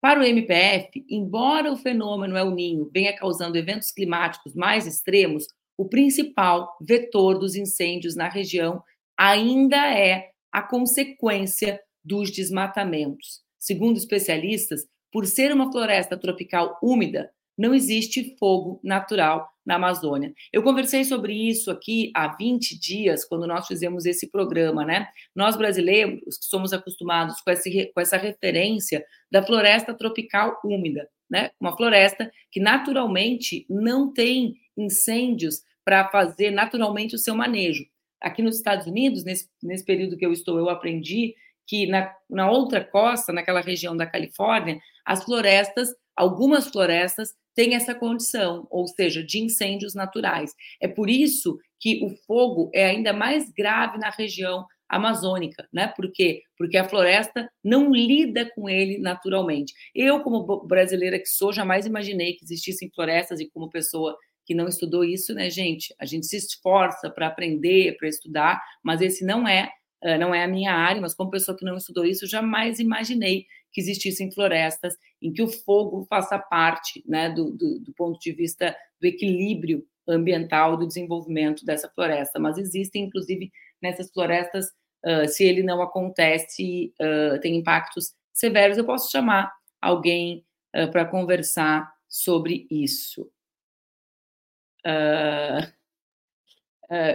Para 0.00 0.20
o 0.20 0.22
MPF, 0.22 1.04
embora 1.08 1.72
o 1.72 1.76
fenômeno 1.76 2.36
El 2.36 2.50
Ninho 2.50 2.90
venha 2.92 3.16
causando 3.16 3.56
eventos 3.56 3.90
climáticos 3.90 4.54
mais 4.54 4.86
extremos, 4.86 5.46
o 5.78 5.88
principal 5.88 6.76
vetor 6.80 7.38
dos 7.38 7.56
incêndios 7.56 8.14
na 8.14 8.28
região 8.28 8.82
ainda 9.18 9.76
é 9.76 10.30
a 10.52 10.62
consequência 10.62 11.80
dos 12.04 12.30
desmatamentos. 12.30 13.42
Segundo 13.58 13.96
especialistas, 13.96 14.82
por 15.10 15.26
ser 15.26 15.52
uma 15.52 15.72
floresta 15.72 16.18
tropical 16.18 16.78
úmida, 16.82 17.32
não 17.56 17.74
existe 17.74 18.36
fogo 18.38 18.80
natural 18.82 19.48
na 19.64 19.76
Amazônia. 19.76 20.34
Eu 20.52 20.62
conversei 20.62 21.04
sobre 21.04 21.32
isso 21.32 21.70
aqui 21.70 22.10
há 22.14 22.28
20 22.36 22.78
dias, 22.78 23.24
quando 23.24 23.46
nós 23.46 23.66
fizemos 23.66 24.04
esse 24.04 24.30
programa, 24.30 24.84
né? 24.84 25.08
Nós 25.34 25.56
brasileiros 25.56 26.38
somos 26.42 26.72
acostumados 26.72 27.40
com, 27.40 27.50
esse, 27.50 27.90
com 27.94 28.00
essa 28.00 28.16
referência 28.16 29.04
da 29.30 29.42
floresta 29.42 29.94
tropical 29.94 30.60
úmida, 30.64 31.08
né? 31.30 31.50
Uma 31.58 31.76
floresta 31.76 32.30
que 32.50 32.60
naturalmente 32.60 33.64
não 33.70 34.12
tem 34.12 34.54
incêndios 34.76 35.62
para 35.84 36.08
fazer 36.08 36.50
naturalmente 36.50 37.14
o 37.14 37.18
seu 37.18 37.34
manejo. 37.34 37.84
Aqui 38.20 38.42
nos 38.42 38.56
Estados 38.56 38.86
Unidos, 38.86 39.24
nesse, 39.24 39.48
nesse 39.62 39.84
período 39.84 40.16
que 40.16 40.24
eu 40.24 40.32
estou, 40.32 40.58
eu 40.58 40.68
aprendi 40.68 41.34
que 41.66 41.86
na, 41.86 42.14
na 42.28 42.50
outra 42.50 42.82
costa, 42.82 43.32
naquela 43.32 43.60
região 43.60 43.96
da 43.96 44.06
Califórnia, 44.06 44.78
as 45.04 45.24
florestas, 45.24 45.94
algumas 46.16 46.68
florestas, 46.68 47.30
têm 47.54 47.74
essa 47.74 47.94
condição, 47.94 48.66
ou 48.70 48.86
seja, 48.88 49.22
de 49.22 49.38
incêndios 49.38 49.94
naturais. 49.94 50.52
É 50.80 50.88
por 50.88 51.08
isso 51.08 51.58
que 51.80 52.04
o 52.04 52.10
fogo 52.26 52.70
é 52.74 52.86
ainda 52.86 53.12
mais 53.12 53.50
grave 53.52 53.98
na 53.98 54.10
região 54.10 54.66
amazônica, 54.88 55.66
né? 55.72 55.88
Por 55.88 56.10
quê? 56.12 56.42
Porque 56.58 56.76
a 56.76 56.88
floresta 56.88 57.48
não 57.62 57.90
lida 57.92 58.50
com 58.54 58.68
ele 58.68 58.98
naturalmente. 58.98 59.72
Eu, 59.94 60.20
como 60.20 60.66
brasileira 60.66 61.18
que 61.18 61.28
sou, 61.28 61.52
jamais 61.52 61.86
imaginei 61.86 62.34
que 62.34 62.44
existissem 62.44 62.90
florestas 62.94 63.40
e 63.40 63.48
como 63.50 63.70
pessoa 63.70 64.16
que 64.46 64.54
não 64.54 64.68
estudou 64.68 65.04
isso, 65.04 65.32
né, 65.32 65.48
gente? 65.48 65.94
A 65.98 66.04
gente 66.04 66.26
se 66.26 66.36
esforça 66.36 67.10
para 67.10 67.28
aprender, 67.28 67.96
para 67.96 68.08
estudar, 68.08 68.62
mas 68.82 69.00
esse 69.00 69.24
não 69.24 69.48
é 69.48 69.70
não 70.18 70.34
é 70.34 70.44
a 70.44 70.48
minha 70.48 70.70
área, 70.70 71.00
mas 71.00 71.14
como 71.14 71.30
pessoa 71.30 71.56
que 71.56 71.64
não 71.64 71.78
estudou 71.78 72.04
isso, 72.04 72.26
jamais 72.26 72.78
imaginei 72.78 73.46
que 73.74 73.80
existissem 73.80 74.30
florestas 74.30 74.96
em 75.20 75.32
que 75.32 75.42
o 75.42 75.48
fogo 75.48 76.06
faça 76.08 76.38
parte, 76.38 77.04
né, 77.06 77.28
do, 77.28 77.50
do, 77.50 77.80
do 77.80 77.92
ponto 77.92 78.18
de 78.20 78.32
vista 78.32 78.74
do 79.00 79.06
equilíbrio 79.06 79.84
ambiental 80.06 80.76
do 80.76 80.86
desenvolvimento 80.86 81.64
dessa 81.64 81.88
floresta. 81.88 82.38
Mas 82.38 82.56
existem, 82.56 83.04
inclusive, 83.04 83.50
nessas 83.82 84.10
florestas, 84.10 84.66
uh, 85.04 85.26
se 85.26 85.44
ele 85.44 85.62
não 85.62 85.82
acontece, 85.82 86.94
uh, 87.00 87.40
tem 87.40 87.56
impactos 87.56 88.14
severos. 88.32 88.78
Eu 88.78 88.84
posso 88.84 89.10
chamar 89.10 89.52
alguém 89.82 90.44
uh, 90.76 90.90
para 90.90 91.04
conversar 91.04 91.92
sobre 92.08 92.66
isso. 92.70 93.28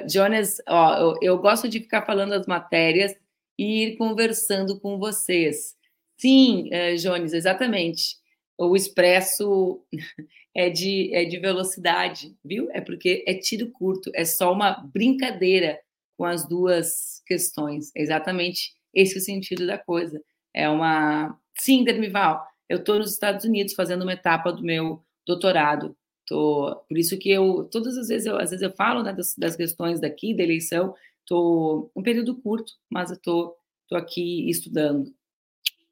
Jonas, 0.08 0.58
ó, 0.68 0.98
eu, 0.98 1.20
eu, 1.22 1.38
gosto 1.38 1.70
de 1.70 1.80
ficar 1.80 2.04
falando 2.04 2.34
as 2.34 2.48
matérias 2.48 3.16
e 3.58 3.84
ir 3.84 3.98
conversando 3.98 4.80
com 4.80 4.98
vocês. 4.98 5.78
Sim, 6.20 6.70
uh, 6.70 6.98
Jones, 6.98 7.34
exatamente. 7.34 8.18
O 8.58 8.76
expresso 8.76 9.82
é 10.56 10.70
de, 10.70 11.14
é 11.14 11.26
de 11.26 11.40
velocidade, 11.40 12.36
viu? 12.44 12.70
É 12.72 12.82
porque 12.82 13.24
é 13.28 13.34
tiro 13.34 13.72
curto, 13.72 14.12
é 14.14 14.26
só 14.26 14.52
uma 14.52 14.72
brincadeira 14.94 15.80
com 16.18 16.26
as 16.26 16.48
duas 16.48 17.22
questões. 17.26 17.92
É 17.96 18.02
exatamente 18.02 18.74
esse 18.94 19.18
o 19.18 19.22
sentido 19.22 19.66
da 19.66 19.78
coisa. 19.78 20.22
É 20.54 20.68
uma. 20.70 21.40
Sim, 21.58 21.84
Dermival, 21.84 22.46
eu 22.68 22.80
estou 22.80 23.00
nos 23.00 23.14
Estados 23.14 23.46
Unidos 23.46 23.74
fazendo 23.74 24.04
uma 24.04 24.14
etapa 24.14 24.52
do 24.52 24.64
meu 24.64 25.04
doutorado 25.26 25.96
Tô, 26.30 26.76
por 26.88 26.96
isso 26.96 27.18
que 27.18 27.32
eu, 27.32 27.64
todas 27.72 27.98
as 27.98 28.08
vezes, 28.08 28.28
eu, 28.28 28.38
às 28.38 28.52
vezes 28.52 28.62
eu 28.62 28.72
falo 28.74 29.02
né, 29.02 29.12
das, 29.12 29.36
das, 29.36 29.56
questões 29.56 30.00
daqui, 30.00 30.32
da 30.32 30.44
eleição, 30.44 30.94
estou 31.22 31.92
um 31.96 32.04
período 32.04 32.40
curto, 32.40 32.72
mas 32.88 33.10
eu 33.10 33.16
estou 33.16 33.48
tô, 33.48 33.58
tô 33.90 33.96
aqui 33.96 34.48
estudando, 34.48 35.12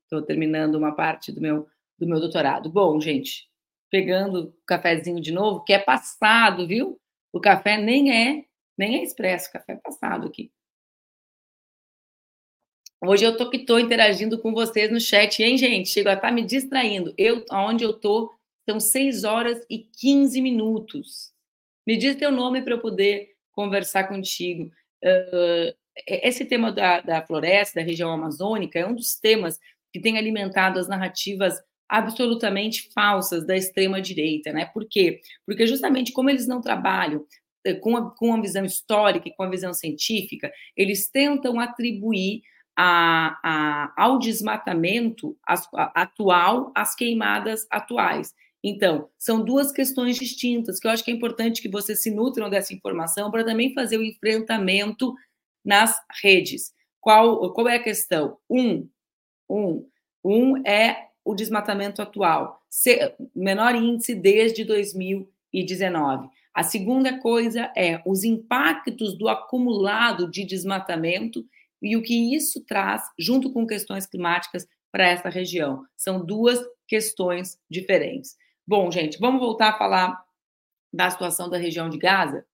estou 0.08 0.22
terminando 0.22 0.76
uma 0.76 0.96
parte 0.96 1.32
do 1.32 1.42
meu, 1.42 1.68
do 2.00 2.08
meu 2.08 2.20
doutorado. 2.20 2.70
Bom, 2.70 3.00
gente, 3.00 3.48
pegando 3.92 4.46
o 4.46 4.54
cafezinho 4.66 5.22
de 5.22 5.32
novo, 5.32 5.64
que 5.64 5.74
é 5.74 5.80
passado, 5.80 6.66
viu? 6.66 7.00
O 7.32 7.40
café 7.40 7.78
nem 7.78 8.12
é, 8.12 8.46
nem 8.78 8.98
é 8.98 9.04
expresso, 9.04 9.52
café 9.52 9.74
é 9.74 9.76
passado 9.76 10.28
aqui. 10.28 10.52
Hoje 13.00 13.26
eu 13.26 13.38
tô 13.38 13.50
que 13.50 13.60
tô 13.60 13.78
interagindo 13.78 14.40
com 14.42 14.54
vocês 14.54 14.92
no 14.92 15.00
chat, 15.00 15.44
hein, 15.44 15.58
gente? 15.58 15.90
Chego 15.90 16.10
a 16.10 16.14
estar 16.14 16.30
tá 16.30 16.34
me 16.34 16.44
distraindo. 16.44 17.14
Eu, 17.16 17.46
aonde 17.50 17.84
eu 17.84 17.94
tô, 17.94 18.34
são 18.68 18.80
6 18.80 19.24
horas 19.24 19.64
e 19.70 19.80
15 19.80 20.42
minutos. 20.42 21.32
Me 21.86 21.96
diz 21.96 22.16
teu 22.16 22.32
nome 22.32 22.62
para 22.62 22.74
eu 22.74 22.82
poder 22.82 23.36
conversar 23.52 24.08
contigo. 24.08 24.72
Uh, 25.04 25.76
esse 26.08 26.44
tema 26.46 26.72
da, 26.72 27.02
da 27.02 27.26
floresta, 27.26 27.80
da 27.80 27.86
região 27.86 28.12
amazônica, 28.12 28.80
é 28.80 28.86
um 28.86 28.96
dos 28.96 29.16
temas 29.16 29.60
que 29.92 30.00
tem 30.00 30.18
alimentado 30.18 30.80
as 30.80 30.88
narrativas 30.88 31.56
absolutamente 31.90 32.90
falsas 32.94 33.46
da 33.46 33.56
extrema-direita, 33.56 34.52
né? 34.52 34.66
Por 34.66 34.88
quê? 34.90 35.22
Porque 35.46 35.66
justamente 35.66 36.12
como 36.12 36.30
eles 36.30 36.48
não 36.48 36.62
trabalham 36.62 37.26
eh, 37.66 37.76
com 37.76 37.96
a, 37.96 38.12
com 38.16 38.34
a 38.34 38.42
visão 38.42 38.66
histórica 38.66 39.30
e 39.30 39.34
com 39.34 39.44
a 39.44 39.50
visão 39.50 39.74
científica, 39.74 40.52
eles 40.76 41.10
tentam 41.10 41.60
atribuir 41.60 42.42
a, 42.78 43.40
a, 43.44 43.94
ao 43.98 44.20
desmatamento 44.20 45.36
atual 45.96 46.72
as 46.76 46.94
queimadas 46.94 47.66
atuais. 47.72 48.34
Então, 48.64 49.10
são 49.18 49.44
duas 49.44 49.72
questões 49.72 50.18
distintas 50.18 50.80
que 50.80 50.88
eu 50.88 50.92
acho 50.92 51.04
que 51.04 51.10
é 51.10 51.14
importante 51.14 51.62
que 51.62 51.70
vocês 51.70 52.02
se 52.02 52.12
nutram 52.12 52.50
dessa 52.50 52.74
informação 52.74 53.32
para 53.32 53.46
também 53.46 53.74
fazer 53.74 53.98
o 53.98 54.04
enfrentamento 54.04 55.14
nas 55.66 55.96
redes. 56.22 56.74
Qual, 57.00 57.54
qual 57.54 57.68
é 57.68 57.78
a 57.78 57.84
questão? 57.84 58.38
Um, 58.50 58.88
um, 59.50 59.88
um 60.24 60.58
é 60.68 61.08
o 61.24 61.36
desmatamento 61.36 62.02
atual, 62.02 62.62
menor 63.36 63.76
índice 63.76 64.16
desde 64.16 64.64
2019. 64.64 66.30
A 66.54 66.64
segunda 66.64 67.20
coisa 67.20 67.72
é 67.76 68.02
os 68.06 68.24
impactos 68.24 69.18
do 69.18 69.28
acumulado 69.28 70.30
de 70.32 70.44
desmatamento 70.44 71.46
e 71.82 71.96
o 71.96 72.02
que 72.02 72.36
isso 72.36 72.64
traz 72.66 73.04
junto 73.20 73.52
com 73.52 73.68
questões 73.68 74.08
climáticas 74.08 74.68
para 74.92 75.08
essa 75.08 75.30
região. 75.30 75.86
São 75.96 76.26
duas 76.26 76.60
questões 76.88 77.60
diferentes. 77.70 78.36
Bom, 78.66 78.90
gente, 78.90 79.20
vamos 79.20 79.40
voltar 79.40 79.70
a 79.70 79.78
falar 79.78 80.26
da 80.92 81.10
situação 81.10 81.50
da 81.50 81.58
região 81.58 81.90
de 81.90 81.98
Gaza? 81.98 82.46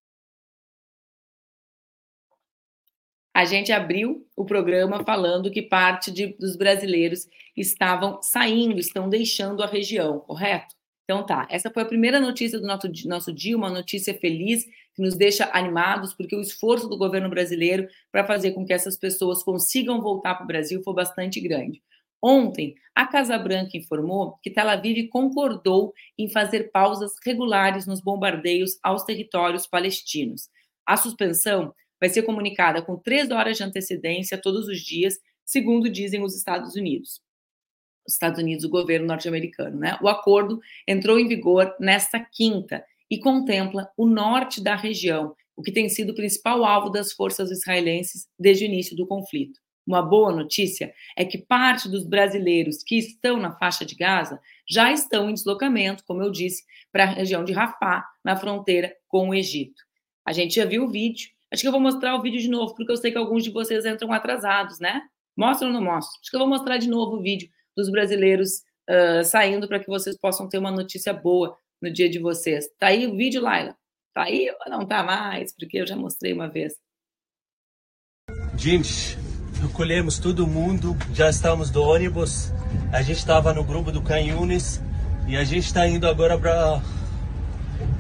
A 3.34 3.46
gente 3.46 3.72
abriu 3.72 4.28
o 4.36 4.46
programa 4.46 5.04
falando 5.04 5.50
que 5.50 5.62
parte 5.62 6.12
de, 6.12 6.38
dos 6.38 6.56
brasileiros 6.56 7.28
estavam 7.58 8.22
saindo, 8.22 8.80
estão 8.80 9.10
deixando 9.10 9.64
a 9.64 9.68
região, 9.68 10.20
correto? 10.20 10.76
Então 11.04 11.26
tá, 11.26 11.48
essa 11.50 11.70
foi 11.70 11.84
a 11.84 11.88
primeira 11.88 12.20
notícia 12.20 12.60
do 12.60 12.66
nosso, 12.66 12.88
nosso 13.06 13.34
dia, 13.34 13.58
uma 13.58 13.70
notícia 13.70 14.14
feliz, 14.14 14.64
que 14.96 15.02
nos 15.02 15.16
deixa 15.16 15.50
animados, 15.52 16.14
porque 16.14 16.36
o 16.36 16.42
esforço 16.42 16.88
do 16.88 16.98
governo 16.98 17.30
brasileiro 17.30 17.88
para 18.12 18.26
fazer 18.26 18.52
com 18.52 18.66
que 18.66 18.72
essas 18.72 18.96
pessoas 18.96 19.44
consigam 19.44 20.02
voltar 20.02 20.36
para 20.36 20.44
o 20.44 20.48
Brasil 20.48 20.82
foi 20.84 20.94
bastante 20.94 21.42
grande. 21.42 21.82
Ontem, 22.22 22.76
a 22.96 23.06
Casa 23.06 23.38
Branca 23.38 23.76
informou 23.76 24.38
que 24.42 24.50
Tel 24.50 24.70
Aviv 24.70 25.10
concordou 25.10 25.94
em 26.18 26.30
fazer 26.30 26.72
pausas 26.72 27.12
regulares 27.26 27.86
nos 27.86 28.00
bombardeios 28.00 28.78
aos 28.82 29.04
territórios 29.04 29.68
palestinos. 29.68 30.48
A 30.86 30.96
suspensão 30.96 31.74
vai 32.04 32.10
ser 32.10 32.24
comunicada 32.24 32.82
com 32.82 32.98
três 32.98 33.32
horas 33.32 33.56
de 33.56 33.64
antecedência 33.64 34.38
todos 34.38 34.68
os 34.68 34.82
dias, 34.82 35.22
segundo 35.46 35.90
dizem 35.90 36.22
os 36.22 36.36
Estados 36.36 36.76
Unidos. 36.76 37.22
Os 38.06 38.12
Estados 38.12 38.42
Unidos, 38.42 38.66
o 38.66 38.70
governo 38.70 39.08
norte-americano, 39.08 39.80
né? 39.80 39.98
O 40.02 40.10
acordo 40.10 40.60
entrou 40.86 41.18
em 41.18 41.30
vigor 41.30 41.74
nesta 41.80 42.20
quinta 42.20 42.84
e 43.10 43.18
contempla 43.18 43.90
o 43.96 44.06
norte 44.06 44.62
da 44.62 44.76
região, 44.76 45.34
o 45.56 45.64
que 45.64 45.72
tem 45.72 45.88
sido 45.88 46.10
o 46.10 46.14
principal 46.14 46.66
alvo 46.66 46.90
das 46.90 47.14
forças 47.14 47.50
israelenses 47.50 48.28
desde 48.38 48.66
o 48.66 48.68
início 48.68 48.98
do 48.98 49.08
conflito. 49.08 49.62
Uma 49.88 50.02
boa 50.02 50.34
notícia 50.34 50.94
é 51.16 51.24
que 51.24 51.38
parte 51.38 51.88
dos 51.88 52.06
brasileiros 52.06 52.84
que 52.84 52.98
estão 52.98 53.38
na 53.38 53.56
faixa 53.56 53.86
de 53.86 53.96
Gaza 53.96 54.42
já 54.70 54.92
estão 54.92 55.30
em 55.30 55.34
deslocamento, 55.34 56.04
como 56.06 56.22
eu 56.22 56.30
disse, 56.30 56.66
para 56.92 57.06
a 57.06 57.08
região 57.14 57.46
de 57.46 57.54
Rafah, 57.54 58.04
na 58.22 58.36
fronteira 58.36 58.94
com 59.08 59.30
o 59.30 59.34
Egito. 59.34 59.82
A 60.26 60.34
gente 60.34 60.56
já 60.56 60.66
viu 60.66 60.84
o 60.84 60.92
vídeo. 60.92 61.32
Acho 61.54 61.62
que 61.62 61.68
eu 61.68 61.72
vou 61.72 61.80
mostrar 61.80 62.16
o 62.16 62.22
vídeo 62.22 62.42
de 62.42 62.50
novo, 62.50 62.74
porque 62.74 62.92
eu 62.92 62.98
sei 62.98 63.12
que 63.12 63.18
alguns 63.18 63.44
de 63.44 63.52
vocês 63.52 63.86
entram 63.86 64.12
atrasados, 64.12 64.80
né? 64.80 65.04
Mostra 65.38 65.68
ou 65.68 65.74
não 65.74 65.84
mostra? 65.84 66.20
Acho 66.20 66.32
que 66.32 66.36
eu 66.36 66.40
vou 66.40 66.50
mostrar 66.50 66.78
de 66.78 66.90
novo 66.90 67.18
o 67.18 67.22
vídeo 67.22 67.48
dos 67.78 67.92
brasileiros 67.92 68.64
uh, 68.90 69.24
saindo 69.24 69.68
para 69.68 69.80
que 69.80 69.86
vocês 69.86 70.18
possam 70.18 70.50
ter 70.50 70.58
uma 70.58 70.72
notícia 70.72 71.14
boa 71.14 71.56
no 71.80 71.94
dia 71.94 72.10
de 72.10 72.18
vocês. 72.18 72.66
Tá 72.80 72.88
aí 72.88 73.06
o 73.06 73.16
vídeo, 73.16 73.40
Laila? 73.40 73.76
Tá 74.16 74.24
aí 74.24 74.50
ou 74.66 74.72
não 74.72 74.84
tá 74.84 75.04
mais? 75.04 75.56
Porque 75.56 75.78
eu 75.78 75.86
já 75.86 75.96
mostrei 75.96 76.34
uma 76.34 76.50
vez. 76.50 76.74
Gente, 78.58 79.16
recolhemos 79.62 80.18
todo 80.18 80.48
mundo, 80.48 80.98
já 81.14 81.30
estamos 81.30 81.70
do 81.70 81.84
ônibus. 81.84 82.52
A 82.92 83.04
gente 83.04 83.18
estava 83.18 83.54
no 83.54 83.64
grupo 83.64 83.92
do 83.92 84.02
Canhunes 84.02 84.82
e 85.28 85.38
a 85.38 85.44
gente 85.44 85.68
está 85.68 85.88
indo 85.88 86.08
agora 86.08 86.36
para 86.36 86.82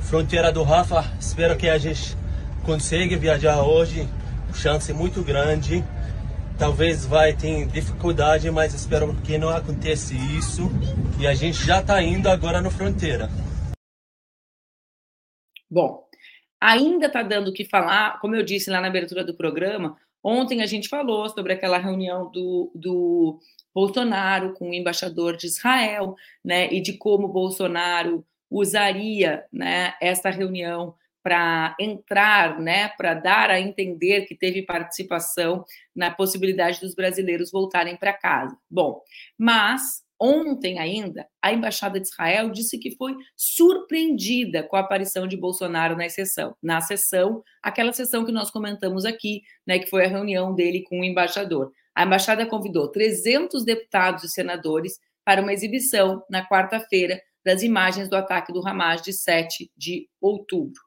fronteira 0.09 0.51
do 0.51 0.63
Rafa. 0.63 1.03
Espero 1.19 1.55
que 1.55 1.69
a 1.69 1.77
gente 1.77 2.22
consiga 2.63 3.17
viajar 3.17 3.61
hoje. 3.63 4.07
Chance 4.53 4.93
muito 4.93 5.21
grande. 5.21 5.83
Talvez 6.57 7.05
vai 7.05 7.33
ter 7.33 7.67
dificuldade, 7.67 8.49
mas 8.51 8.73
espero 8.73 9.13
que 9.21 9.37
não 9.37 9.49
aconteça 9.49 10.13
isso. 10.13 10.69
E 11.19 11.27
a 11.27 11.33
gente 11.33 11.65
já 11.65 11.81
está 11.81 12.01
indo 12.01 12.27
agora 12.29 12.61
na 12.61 12.69
fronteira. 12.69 13.29
Bom, 15.69 16.03
ainda 16.61 17.07
está 17.07 17.23
dando 17.23 17.49
o 17.49 17.53
que 17.53 17.65
falar, 17.65 18.19
como 18.19 18.35
eu 18.35 18.43
disse 18.43 18.69
lá 18.69 18.79
na 18.79 18.87
abertura 18.87 19.23
do 19.23 19.33
programa, 19.33 19.97
Ontem 20.23 20.61
a 20.61 20.65
gente 20.65 20.87
falou 20.87 21.27
sobre 21.27 21.51
aquela 21.51 21.77
reunião 21.77 22.31
do, 22.31 22.71
do 22.73 23.39
Bolsonaro 23.75 24.53
com 24.53 24.69
o 24.69 24.73
embaixador 24.73 25.35
de 25.35 25.47
Israel, 25.47 26.15
né, 26.43 26.71
e 26.71 26.79
de 26.79 26.93
como 26.93 27.27
Bolsonaro 27.27 28.25
usaria, 28.49 29.43
né, 29.51 29.95
essa 30.01 30.29
reunião 30.29 30.95
para 31.23 31.75
entrar, 31.79 32.59
né, 32.59 32.89
para 32.89 33.13
dar 33.13 33.49
a 33.49 33.59
entender 33.59 34.25
que 34.25 34.35
teve 34.35 34.61
participação 34.61 35.63
na 35.95 36.11
possibilidade 36.11 36.81
dos 36.81 36.93
brasileiros 36.93 37.49
voltarem 37.49 37.95
para 37.95 38.11
casa. 38.11 38.57
Bom, 38.69 39.01
mas 39.37 40.03
ontem 40.19 40.79
ainda 40.79 41.25
a 41.41 41.51
embaixada 41.51 41.99
de 41.99 42.07
Israel 42.07 42.49
disse 42.49 42.77
que 42.77 42.95
foi 42.95 43.15
surpreendida 43.35 44.63
com 44.63 44.75
a 44.75 44.81
aparição 44.81 45.27
de 45.27 45.37
Bolsonaro 45.37 45.95
na 45.95 46.09
sessão, 46.09 46.55
na 46.61 46.81
sessão, 46.81 47.41
aquela 47.61 47.93
sessão 47.93 48.25
que 48.25 48.31
nós 48.31 48.51
comentamos 48.51 49.05
aqui, 49.05 49.41
né, 49.65 49.79
que 49.79 49.89
foi 49.89 50.05
a 50.05 50.09
reunião 50.09 50.53
dele 50.53 50.83
com 50.83 50.99
o 50.99 51.03
embaixador. 51.03 51.71
A 51.95 52.03
embaixada 52.03 52.45
convidou 52.45 52.89
300 52.89 53.63
deputados 53.63 54.23
e 54.23 54.29
senadores 54.29 54.99
para 55.23 55.41
uma 55.41 55.53
exibição 55.53 56.23
na 56.29 56.47
quarta-feira 56.47 57.21
das 57.45 57.61
imagens 57.61 58.09
do 58.09 58.15
ataque 58.15 58.51
do 58.51 58.65
Hamas 58.65 59.01
de 59.01 59.13
7 59.13 59.71
de 59.75 60.07
outubro. 60.19 60.81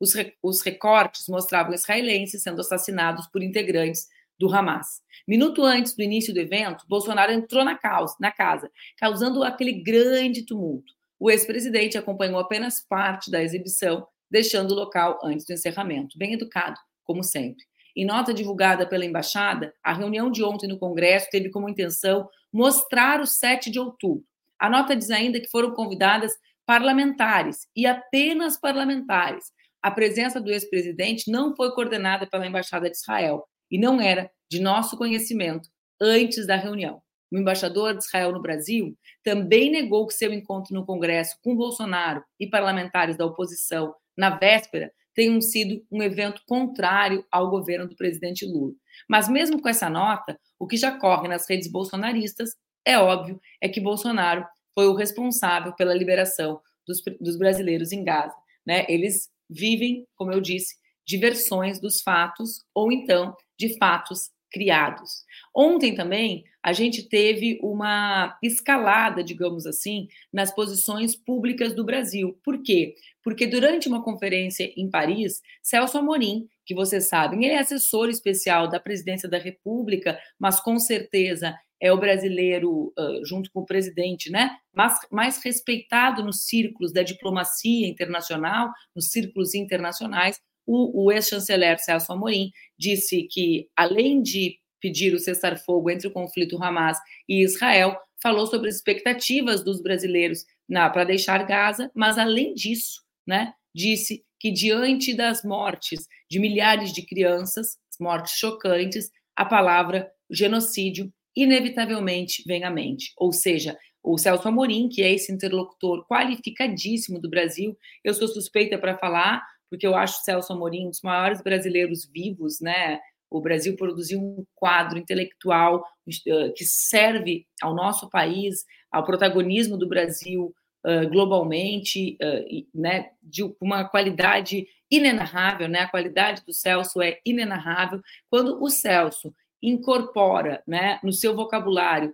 Os, 0.00 0.14
os 0.42 0.62
recortes 0.62 1.28
mostravam 1.28 1.74
israelenses 1.74 2.42
sendo 2.42 2.60
assassinados 2.60 3.26
por 3.26 3.42
integrantes 3.42 4.08
do 4.38 4.52
Hamas. 4.52 5.02
Minuto 5.28 5.62
antes 5.62 5.94
do 5.94 6.02
início 6.02 6.32
do 6.32 6.40
evento, 6.40 6.86
Bolsonaro 6.88 7.30
entrou 7.30 7.62
na, 7.62 7.76
causa, 7.76 8.16
na 8.18 8.32
casa, 8.32 8.70
causando 8.96 9.44
aquele 9.44 9.72
grande 9.72 10.46
tumulto. 10.46 10.94
O 11.18 11.30
ex-presidente 11.30 11.98
acompanhou 11.98 12.40
apenas 12.40 12.80
parte 12.80 13.30
da 13.30 13.42
exibição, 13.42 14.06
deixando 14.30 14.70
o 14.70 14.74
local 14.74 15.18
antes 15.22 15.44
do 15.44 15.52
encerramento. 15.52 16.16
Bem 16.16 16.32
educado, 16.32 16.80
como 17.04 17.22
sempre. 17.22 17.62
Em 17.94 18.06
nota 18.06 18.32
divulgada 18.32 18.86
pela 18.86 19.04
embaixada, 19.04 19.74
a 19.82 19.92
reunião 19.92 20.30
de 20.30 20.42
ontem 20.42 20.66
no 20.66 20.78
Congresso 20.78 21.28
teve 21.30 21.50
como 21.50 21.68
intenção 21.68 22.26
mostrar 22.50 23.20
o 23.20 23.26
7 23.26 23.70
de 23.70 23.78
outubro. 23.78 24.24
A 24.58 24.70
nota 24.70 24.96
diz 24.96 25.10
ainda 25.10 25.40
que 25.40 25.50
foram 25.50 25.72
convidadas 25.72 26.32
parlamentares 26.64 27.68
e 27.76 27.84
apenas 27.84 28.58
parlamentares 28.58 29.52
a 29.82 29.90
presença 29.90 30.40
do 30.40 30.50
ex-presidente 30.50 31.30
não 31.30 31.54
foi 31.54 31.72
coordenada 31.72 32.26
pela 32.26 32.46
Embaixada 32.46 32.90
de 32.90 32.96
Israel 32.96 33.44
e 33.70 33.78
não 33.78 34.00
era 34.00 34.30
de 34.50 34.60
nosso 34.60 34.96
conhecimento 34.96 35.68
antes 36.00 36.46
da 36.46 36.56
reunião. 36.56 37.00
O 37.32 37.38
embaixador 37.38 37.96
de 37.96 38.02
Israel 38.02 38.32
no 38.32 38.42
Brasil 38.42 38.96
também 39.22 39.70
negou 39.70 40.06
que 40.06 40.14
seu 40.14 40.32
encontro 40.32 40.74
no 40.74 40.84
Congresso 40.84 41.36
com 41.42 41.54
Bolsonaro 41.54 42.24
e 42.40 42.48
parlamentares 42.48 43.16
da 43.16 43.24
oposição 43.24 43.94
na 44.16 44.30
véspera 44.30 44.92
tenha 45.14 45.40
sido 45.40 45.84
um 45.90 46.02
evento 46.02 46.42
contrário 46.46 47.24
ao 47.30 47.48
governo 47.48 47.88
do 47.88 47.94
presidente 47.94 48.44
Lula. 48.44 48.72
Mas 49.08 49.28
mesmo 49.28 49.62
com 49.62 49.68
essa 49.68 49.88
nota, 49.88 50.38
o 50.58 50.66
que 50.66 50.76
já 50.76 50.98
corre 50.98 51.28
nas 51.28 51.48
redes 51.48 51.70
bolsonaristas 51.70 52.50
é 52.84 52.98
óbvio 52.98 53.40
é 53.60 53.68
que 53.68 53.80
Bolsonaro 53.80 54.44
foi 54.74 54.86
o 54.86 54.94
responsável 54.94 55.72
pela 55.74 55.94
liberação 55.94 56.60
dos, 56.86 57.02
dos 57.20 57.36
brasileiros 57.36 57.92
em 57.92 58.02
Gaza. 58.02 58.34
Né? 58.66 58.86
Eles 58.88 59.28
vivem, 59.50 60.06
como 60.14 60.32
eu 60.32 60.40
disse, 60.40 60.76
de 61.06 61.16
versões 61.16 61.80
dos 61.80 62.00
fatos 62.00 62.64
ou 62.74 62.92
então 62.92 63.34
de 63.58 63.76
fatos 63.78 64.30
criados. 64.50 65.24
Ontem 65.54 65.94
também 65.94 66.44
a 66.62 66.72
gente 66.72 67.08
teve 67.08 67.58
uma 67.62 68.36
escalada, 68.42 69.24
digamos 69.24 69.66
assim, 69.66 70.08
nas 70.32 70.54
posições 70.54 71.16
públicas 71.16 71.74
do 71.74 71.84
Brasil. 71.84 72.38
Por 72.44 72.62
quê? 72.62 72.94
Porque 73.22 73.46
durante 73.46 73.88
uma 73.88 74.02
conferência 74.02 74.70
em 74.76 74.90
Paris, 74.90 75.40
Celso 75.62 75.98
Amorim, 75.98 76.48
que 76.66 76.74
vocês 76.74 77.08
sabem, 77.08 77.44
ele 77.44 77.54
é 77.54 77.58
assessor 77.58 78.08
especial 78.08 78.68
da 78.68 78.78
presidência 78.78 79.28
da 79.28 79.38
República, 79.38 80.18
mas 80.38 80.60
com 80.60 80.78
certeza 80.78 81.56
é 81.80 81.92
o 81.92 81.98
brasileiro, 81.98 82.92
junto 83.24 83.50
com 83.52 83.60
o 83.60 83.66
presidente, 83.66 84.30
né, 84.30 84.50
mais, 84.74 84.98
mais 85.10 85.42
respeitado 85.42 86.22
nos 86.22 86.44
círculos 86.44 86.92
da 86.92 87.02
diplomacia 87.02 87.88
internacional, 87.88 88.70
nos 88.94 89.10
círculos 89.10 89.54
internacionais. 89.54 90.38
O, 90.66 91.06
o 91.06 91.10
ex-chanceler 91.10 91.78
Celso 91.78 92.12
Amorim 92.12 92.50
disse 92.78 93.26
que, 93.30 93.68
além 93.74 94.22
de 94.22 94.58
pedir 94.80 95.14
o 95.14 95.18
cessar-fogo 95.18 95.90
entre 95.90 96.06
o 96.06 96.12
conflito 96.12 96.62
Hamas 96.62 96.98
e 97.28 97.42
Israel, 97.42 97.96
falou 98.22 98.46
sobre 98.46 98.68
as 98.68 98.76
expectativas 98.76 99.64
dos 99.64 99.82
brasileiros 99.82 100.44
para 100.68 101.04
deixar 101.04 101.46
Gaza, 101.46 101.90
mas, 101.94 102.18
além 102.18 102.54
disso, 102.54 103.02
né, 103.26 103.54
disse 103.74 104.22
que, 104.38 104.50
diante 104.52 105.14
das 105.14 105.42
mortes 105.42 106.06
de 106.30 106.38
milhares 106.38 106.92
de 106.92 107.02
crianças, 107.04 107.78
mortes 107.98 108.34
chocantes, 108.34 109.10
a 109.36 109.44
palavra 109.44 110.10
genocídio 110.30 111.12
inevitavelmente 111.36 112.42
vem 112.46 112.64
à 112.64 112.70
mente. 112.70 113.12
Ou 113.16 113.32
seja, 113.32 113.78
o 114.02 114.16
Celso 114.16 114.48
Amorim, 114.48 114.88
que 114.88 115.02
é 115.02 115.12
esse 115.12 115.32
interlocutor 115.32 116.06
qualificadíssimo 116.06 117.20
do 117.20 117.28
Brasil, 117.28 117.76
eu 118.02 118.14
sou 118.14 118.28
suspeita 118.28 118.78
para 118.78 118.96
falar, 118.96 119.42
porque 119.68 119.86
eu 119.86 119.94
acho 119.94 120.20
o 120.20 120.24
Celso 120.24 120.52
Amorim 120.52 120.86
um 120.86 120.90
dos 120.90 121.02
maiores 121.02 121.42
brasileiros 121.42 122.08
vivos, 122.10 122.60
né? 122.60 122.98
O 123.30 123.40
Brasil 123.40 123.76
produziu 123.76 124.20
um 124.20 124.44
quadro 124.56 124.98
intelectual 124.98 125.78
uh, 125.78 126.52
que 126.54 126.64
serve 126.64 127.46
ao 127.62 127.74
nosso 127.74 128.10
país, 128.10 128.64
ao 128.90 129.04
protagonismo 129.04 129.76
do 129.76 129.88
Brasil 129.88 130.52
uh, 130.84 131.08
globalmente, 131.08 132.16
uh, 132.20 132.66
né? 132.74 133.10
De 133.22 133.44
uma 133.60 133.84
qualidade 133.84 134.66
inenarrável, 134.90 135.68
né? 135.68 135.80
A 135.80 135.88
qualidade 135.88 136.42
do 136.44 136.52
Celso 136.52 137.00
é 137.00 137.20
inenarrável. 137.24 138.00
Quando 138.28 138.60
o 138.60 138.68
Celso 138.68 139.32
incorpora 139.62 140.62
né, 140.66 140.98
no 141.02 141.12
seu 141.12 141.34
vocabulário 141.34 142.12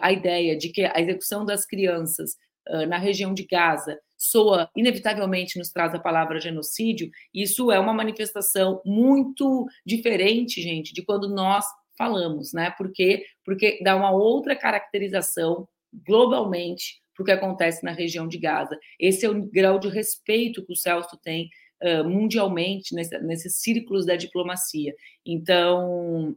a 0.00 0.10
ideia 0.10 0.56
de 0.56 0.70
que 0.70 0.84
a 0.84 0.98
execução 0.98 1.44
das 1.44 1.66
crianças 1.66 2.36
na 2.88 2.96
região 2.96 3.34
de 3.34 3.46
Gaza 3.46 4.00
soa, 4.16 4.70
inevitavelmente 4.74 5.58
nos 5.58 5.70
traz 5.70 5.94
a 5.94 5.98
palavra 5.98 6.40
genocídio, 6.40 7.10
isso 7.32 7.70
é 7.70 7.78
uma 7.78 7.92
manifestação 7.92 8.80
muito 8.84 9.66
diferente, 9.84 10.62
gente, 10.62 10.94
de 10.94 11.02
quando 11.02 11.28
nós 11.28 11.64
falamos, 11.96 12.52
né? 12.52 12.70
Por 12.76 12.92
quê? 12.92 13.24
Porque 13.44 13.78
dá 13.82 13.96
uma 13.96 14.10
outra 14.10 14.54
caracterização 14.56 15.68
globalmente 16.06 17.00
para 17.14 17.22
o 17.22 17.26
que 17.26 17.32
acontece 17.32 17.84
na 17.84 17.92
região 17.92 18.28
de 18.28 18.38
Gaza. 18.38 18.78
Esse 19.00 19.24
é 19.24 19.30
o 19.30 19.46
grau 19.46 19.78
de 19.78 19.88
respeito 19.88 20.64
que 20.64 20.72
o 20.72 20.76
Celso 20.76 21.18
tem 21.22 21.48
uh, 21.82 22.04
mundialmente 22.08 22.94
nesse, 22.94 23.18
nesses 23.20 23.56
círculos 23.56 24.04
da 24.04 24.16
diplomacia. 24.16 24.94
Então, 25.24 26.36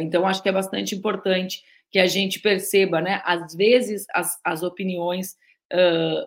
então, 0.00 0.26
acho 0.26 0.42
que 0.42 0.48
é 0.48 0.52
bastante 0.52 0.94
importante 0.94 1.62
que 1.90 1.98
a 1.98 2.06
gente 2.06 2.40
perceba, 2.40 3.00
né? 3.00 3.20
Às 3.24 3.54
vezes, 3.54 4.06
as, 4.12 4.38
as 4.44 4.62
opiniões 4.62 5.36
uh, 5.72 6.26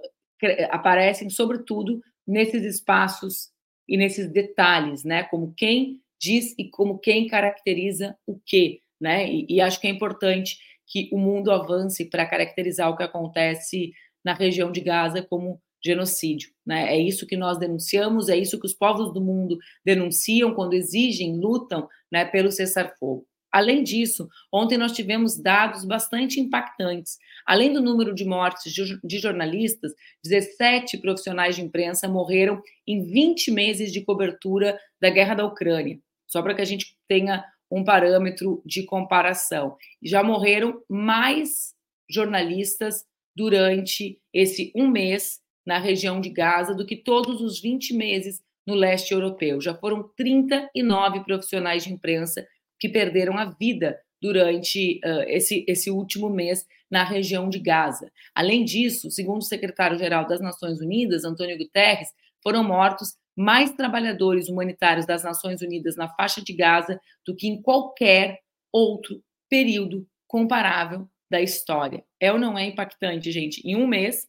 aparecem, 0.70 1.30
sobretudo, 1.30 2.02
nesses 2.26 2.64
espaços 2.64 3.50
e 3.88 3.98
nesses 3.98 4.32
detalhes, 4.32 5.04
né? 5.04 5.24
Como 5.24 5.54
quem 5.56 6.02
diz 6.20 6.54
e 6.58 6.70
como 6.70 7.00
quem 7.00 7.28
caracteriza 7.28 8.16
o 8.26 8.40
quê, 8.46 8.82
né? 9.00 9.30
E, 9.32 9.46
e 9.50 9.62
acho 9.62 9.80
que 9.80 9.88
é 9.88 9.90
importante 9.90 10.58
que 10.88 11.10
o 11.12 11.18
mundo 11.18 11.52
avance 11.52 12.06
para 12.06 12.26
caracterizar 12.26 12.90
o 12.90 12.98
que 12.98 13.04
acontece 13.04 13.92
na 14.24 14.34
região 14.34 14.72
de 14.72 14.82
Gaza 14.82 15.22
como 15.22 15.62
genocídio. 15.84 16.52
Né? 16.66 16.94
É 16.94 17.00
isso 17.00 17.26
que 17.26 17.38
nós 17.38 17.58
denunciamos, 17.58 18.28
é 18.28 18.36
isso 18.36 18.60
que 18.60 18.66
os 18.66 18.74
povos 18.74 19.14
do 19.14 19.22
mundo 19.22 19.58
denunciam 19.86 20.54
quando 20.54 20.74
exigem, 20.74 21.40
lutam 21.40 21.88
né, 22.12 22.26
pelo 22.26 22.52
cessar-fogo. 22.52 23.26
Além 23.52 23.84
disso, 23.84 24.28
ontem 24.54 24.78
nós 24.78 24.92
tivemos 24.92 25.38
dados 25.42 25.84
bastante 25.84 26.40
impactantes. 26.40 27.18
Além 27.46 27.74
do 27.74 27.82
número 27.82 28.14
de 28.14 28.24
mortes 28.26 28.72
de 28.72 29.18
jornalistas, 29.18 29.94
17 30.24 30.98
profissionais 31.00 31.56
de 31.56 31.64
imprensa 31.64 32.08
morreram 32.08 32.62
em 32.88 33.04
20 33.04 33.52
meses 33.52 33.92
de 33.92 34.02
cobertura 34.02 34.80
da 35.02 35.10
guerra 35.10 35.36
da 35.36 35.46
Ucrânia, 35.46 36.00
só 36.28 36.42
para 36.42 36.54
que 36.54 36.62
a 36.62 36.66
gente 36.66 36.96
tenha 37.08 37.44
um 37.72 37.84
parâmetro 37.84 38.62
de 38.66 38.84
comparação. 38.84 39.76
Já 40.02 40.24
morreram 40.24 40.82
mais 40.90 41.74
jornalistas 42.10 43.06
durante 43.36 44.20
esse 44.34 44.72
um 44.76 44.90
mês 44.90 45.40
na 45.66 45.78
região 45.78 46.20
de 46.20 46.30
Gaza 46.30 46.74
do 46.74 46.86
que 46.86 46.96
todos 46.96 47.42
os 47.42 47.62
20 47.62 47.94
meses 47.94 48.42
no 48.66 48.74
leste 48.74 49.12
europeu. 49.14 49.62
Já 49.62 49.74
foram 49.74 50.10
39 50.16 51.24
profissionais 51.24 51.84
de 51.84 51.94
imprensa 51.94 52.46
que 52.80 52.90
perderam 52.90 53.38
a 53.38 53.46
vida 53.46 54.00
durante 54.22 55.00
uh, 55.06 55.24
esse, 55.28 55.64
esse 55.68 55.90
último 55.90 56.30
mês 56.30 56.66
na 56.90 57.04
região 57.04 57.50
de 57.50 57.60
Gaza. 57.60 58.12
Além 58.34 58.66
disso, 58.66 59.10
segundo 59.12 59.42
o 59.42 59.46
secretário-geral 59.46 60.28
das 60.28 60.42
Nações 60.42 60.82
Unidas, 60.82 61.24
Antônio 61.24 61.58
Guterres, 61.58 62.10
foram 62.44 62.64
mortos 62.64 63.18
mais 63.36 63.72
trabalhadores 63.72 64.50
humanitários 64.50 65.06
das 65.06 65.24
Nações 65.24 65.62
Unidas 65.62 65.96
na 65.96 66.10
faixa 66.10 66.42
de 66.44 66.54
Gaza 66.54 67.00
do 67.26 67.36
que 67.36 67.48
em 67.48 67.62
qualquer 67.62 68.40
outro 68.72 69.24
período 69.50 70.06
comparável 70.28 71.08
da 71.30 71.42
história. 71.42 72.04
É 72.20 72.32
ou 72.32 72.40
não 72.40 72.58
é 72.58 72.66
impactante, 72.66 73.32
gente? 73.32 73.66
Em 73.66 73.76
um 73.76 73.88
mês, 73.88 74.28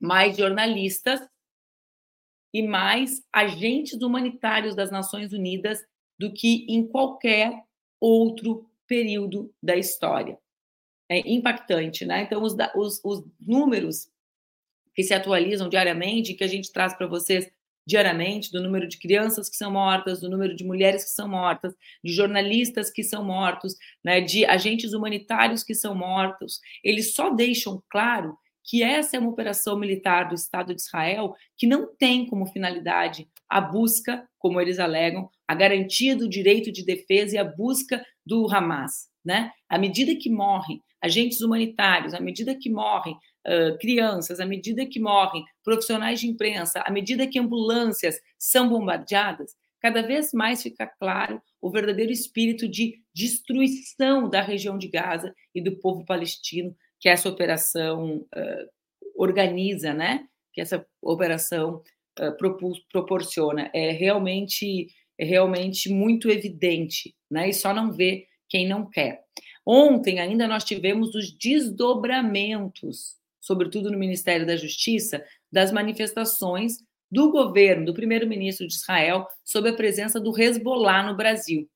mais 0.00 0.36
jornalistas 0.36 1.20
e 2.52 2.62
mais 2.62 3.22
agentes 3.32 4.00
humanitários 4.00 4.74
das 4.74 4.90
Nações 4.90 5.32
Unidas 5.32 5.78
do 6.18 6.32
que 6.32 6.66
em 6.68 6.86
qualquer 6.86 7.52
outro 8.00 8.68
período 8.86 9.52
da 9.62 9.76
história. 9.76 10.38
É 11.08 11.18
impactante, 11.28 12.04
né? 12.04 12.22
Então, 12.22 12.42
os, 12.42 12.54
os, 12.74 13.00
os 13.04 13.24
números 13.40 14.08
que 14.94 15.02
se 15.02 15.14
atualizam 15.14 15.68
diariamente, 15.68 16.34
que 16.34 16.44
a 16.44 16.48
gente 16.48 16.72
traz 16.72 16.94
para 16.94 17.06
vocês 17.06 17.50
diariamente 17.86 18.52
do 18.52 18.62
número 18.62 18.86
de 18.86 18.98
crianças 18.98 19.48
que 19.48 19.56
são 19.56 19.72
mortas, 19.72 20.20
do 20.20 20.28
número 20.28 20.54
de 20.54 20.64
mulheres 20.64 21.04
que 21.04 21.10
são 21.10 21.28
mortas, 21.28 21.74
de 22.04 22.12
jornalistas 22.12 22.90
que 22.90 23.02
são 23.02 23.24
mortos, 23.24 23.76
né, 24.04 24.20
de 24.20 24.44
agentes 24.44 24.92
humanitários 24.92 25.64
que 25.64 25.74
são 25.74 25.94
mortos. 25.94 26.60
Eles 26.84 27.14
só 27.14 27.30
deixam 27.30 27.82
claro 27.88 28.38
que 28.64 28.82
essa 28.82 29.16
é 29.16 29.20
uma 29.20 29.30
operação 29.30 29.78
militar 29.78 30.28
do 30.28 30.34
Estado 30.34 30.74
de 30.74 30.80
Israel 30.80 31.34
que 31.56 31.66
não 31.66 31.94
tem 31.96 32.26
como 32.26 32.46
finalidade 32.46 33.28
a 33.48 33.60
busca, 33.60 34.28
como 34.38 34.60
eles 34.60 34.78
alegam, 34.78 35.28
a 35.46 35.54
garantia 35.54 36.14
do 36.14 36.28
direito 36.28 36.70
de 36.70 36.84
defesa 36.84 37.34
e 37.34 37.38
a 37.38 37.44
busca 37.44 38.04
do 38.24 38.46
Hamas. 38.52 39.08
Né? 39.24 39.50
À 39.68 39.78
medida 39.78 40.14
que 40.14 40.30
morrem 40.30 40.80
agentes 41.02 41.40
humanitários, 41.40 42.14
à 42.14 42.20
medida 42.20 42.54
que 42.54 42.70
morrem 42.70 43.14
uh, 43.14 43.78
crianças, 43.78 44.38
à 44.38 44.46
medida 44.46 44.86
que 44.86 45.00
morrem 45.00 45.44
profissionais 45.64 46.20
de 46.20 46.28
imprensa, 46.28 46.82
à 46.84 46.90
medida 46.90 47.26
que 47.26 47.38
ambulâncias 47.38 48.20
são 48.38 48.68
bombardeadas, 48.68 49.52
cada 49.80 50.02
vez 50.02 50.32
mais 50.32 50.62
fica 50.62 50.86
claro 50.86 51.40
o 51.60 51.70
verdadeiro 51.70 52.12
espírito 52.12 52.68
de 52.68 53.00
destruição 53.14 54.28
da 54.28 54.42
região 54.42 54.76
de 54.76 54.88
Gaza 54.88 55.34
e 55.54 55.62
do 55.62 55.76
povo 55.78 56.04
palestino 56.04 56.76
que 57.00 57.08
essa 57.08 57.28
operação 57.28 58.18
uh, 58.18 58.70
organiza, 59.16 59.94
né? 59.94 60.26
Que 60.52 60.60
essa 60.60 60.86
operação 61.02 61.82
uh, 62.20 62.80
proporciona. 62.92 63.70
É 63.74 63.90
realmente, 63.90 64.88
é 65.18 65.24
realmente 65.24 65.90
muito 65.90 66.30
evidente, 66.30 67.16
né? 67.30 67.48
E 67.48 67.54
só 67.54 67.72
não 67.72 67.90
vê 67.90 68.26
quem 68.48 68.68
não 68.68 68.88
quer. 68.88 69.24
Ontem 69.66 70.20
ainda 70.20 70.46
nós 70.46 70.64
tivemos 70.64 71.14
os 71.14 71.32
desdobramentos, 71.32 73.16
sobretudo 73.40 73.90
no 73.90 73.98
Ministério 73.98 74.46
da 74.46 74.56
Justiça, 74.56 75.24
das 75.50 75.72
manifestações 75.72 76.78
do 77.10 77.30
governo, 77.30 77.86
do 77.86 77.94
primeiro-ministro 77.94 78.66
de 78.66 78.74
Israel, 78.74 79.26
sobre 79.44 79.70
a 79.70 79.76
presença 79.76 80.20
do 80.20 80.38
Hezbollah 80.38 81.02
no 81.02 81.16
Brasil. 81.16 81.68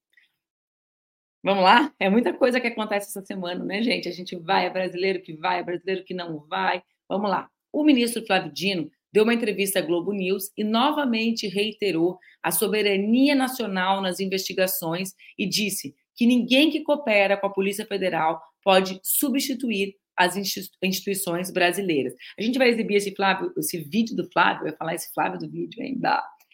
Vamos 1.44 1.62
lá? 1.62 1.92
É 2.00 2.08
muita 2.08 2.32
coisa 2.32 2.58
que 2.58 2.68
acontece 2.68 3.10
essa 3.10 3.22
semana, 3.22 3.62
né, 3.62 3.82
gente? 3.82 4.08
A 4.08 4.12
gente 4.12 4.34
vai, 4.34 4.64
é 4.64 4.70
brasileiro 4.70 5.20
que 5.20 5.34
vai, 5.34 5.60
é 5.60 5.62
brasileiro 5.62 6.02
que 6.02 6.14
não 6.14 6.38
vai. 6.48 6.82
Vamos 7.06 7.28
lá. 7.28 7.50
O 7.70 7.84
ministro 7.84 8.24
Flávio 8.24 8.50
Dino 8.50 8.90
deu 9.12 9.24
uma 9.24 9.34
entrevista 9.34 9.78
à 9.78 9.82
Globo 9.82 10.14
News 10.14 10.50
e 10.56 10.64
novamente 10.64 11.46
reiterou 11.46 12.18
a 12.42 12.50
soberania 12.50 13.34
nacional 13.34 14.00
nas 14.00 14.20
investigações 14.20 15.12
e 15.38 15.46
disse 15.46 15.94
que 16.16 16.26
ninguém 16.26 16.70
que 16.70 16.80
coopera 16.80 17.36
com 17.36 17.46
a 17.46 17.52
Polícia 17.52 17.84
Federal 17.84 18.40
pode 18.62 18.98
substituir 19.02 19.96
as 20.16 20.38
instituições 20.82 21.52
brasileiras. 21.52 22.14
A 22.38 22.42
gente 22.42 22.56
vai 22.56 22.70
exibir 22.70 22.94
esse 22.94 23.14
Flávio, 23.14 23.52
esse 23.58 23.82
vídeo 23.82 24.16
do 24.16 24.30
Flávio, 24.30 24.62
vai 24.62 24.76
falar 24.76 24.94
esse 24.94 25.12
Flávio 25.12 25.38
do 25.38 25.50
vídeo, 25.50 25.82
hein? 25.82 26.00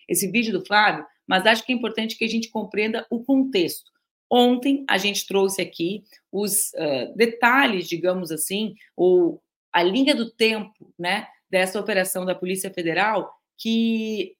Esse 0.08 0.28
vídeo 0.28 0.52
do 0.52 0.66
Flávio, 0.66 1.06
mas 1.28 1.46
acho 1.46 1.64
que 1.64 1.72
é 1.72 1.76
importante 1.76 2.18
que 2.18 2.24
a 2.24 2.28
gente 2.28 2.50
compreenda 2.50 3.06
o 3.08 3.22
contexto. 3.22 3.88
Ontem 4.30 4.84
a 4.88 4.96
gente 4.96 5.26
trouxe 5.26 5.60
aqui 5.60 6.04
os 6.30 6.72
uh, 6.74 7.16
detalhes, 7.16 7.88
digamos 7.88 8.30
assim, 8.30 8.74
ou 8.96 9.42
a 9.72 9.82
linha 9.82 10.14
do 10.14 10.30
tempo, 10.30 10.92
né, 10.98 11.26
dessa 11.50 11.80
operação 11.80 12.24
da 12.24 12.34
Polícia 12.34 12.70
Federal, 12.72 13.32
que, 13.58 14.36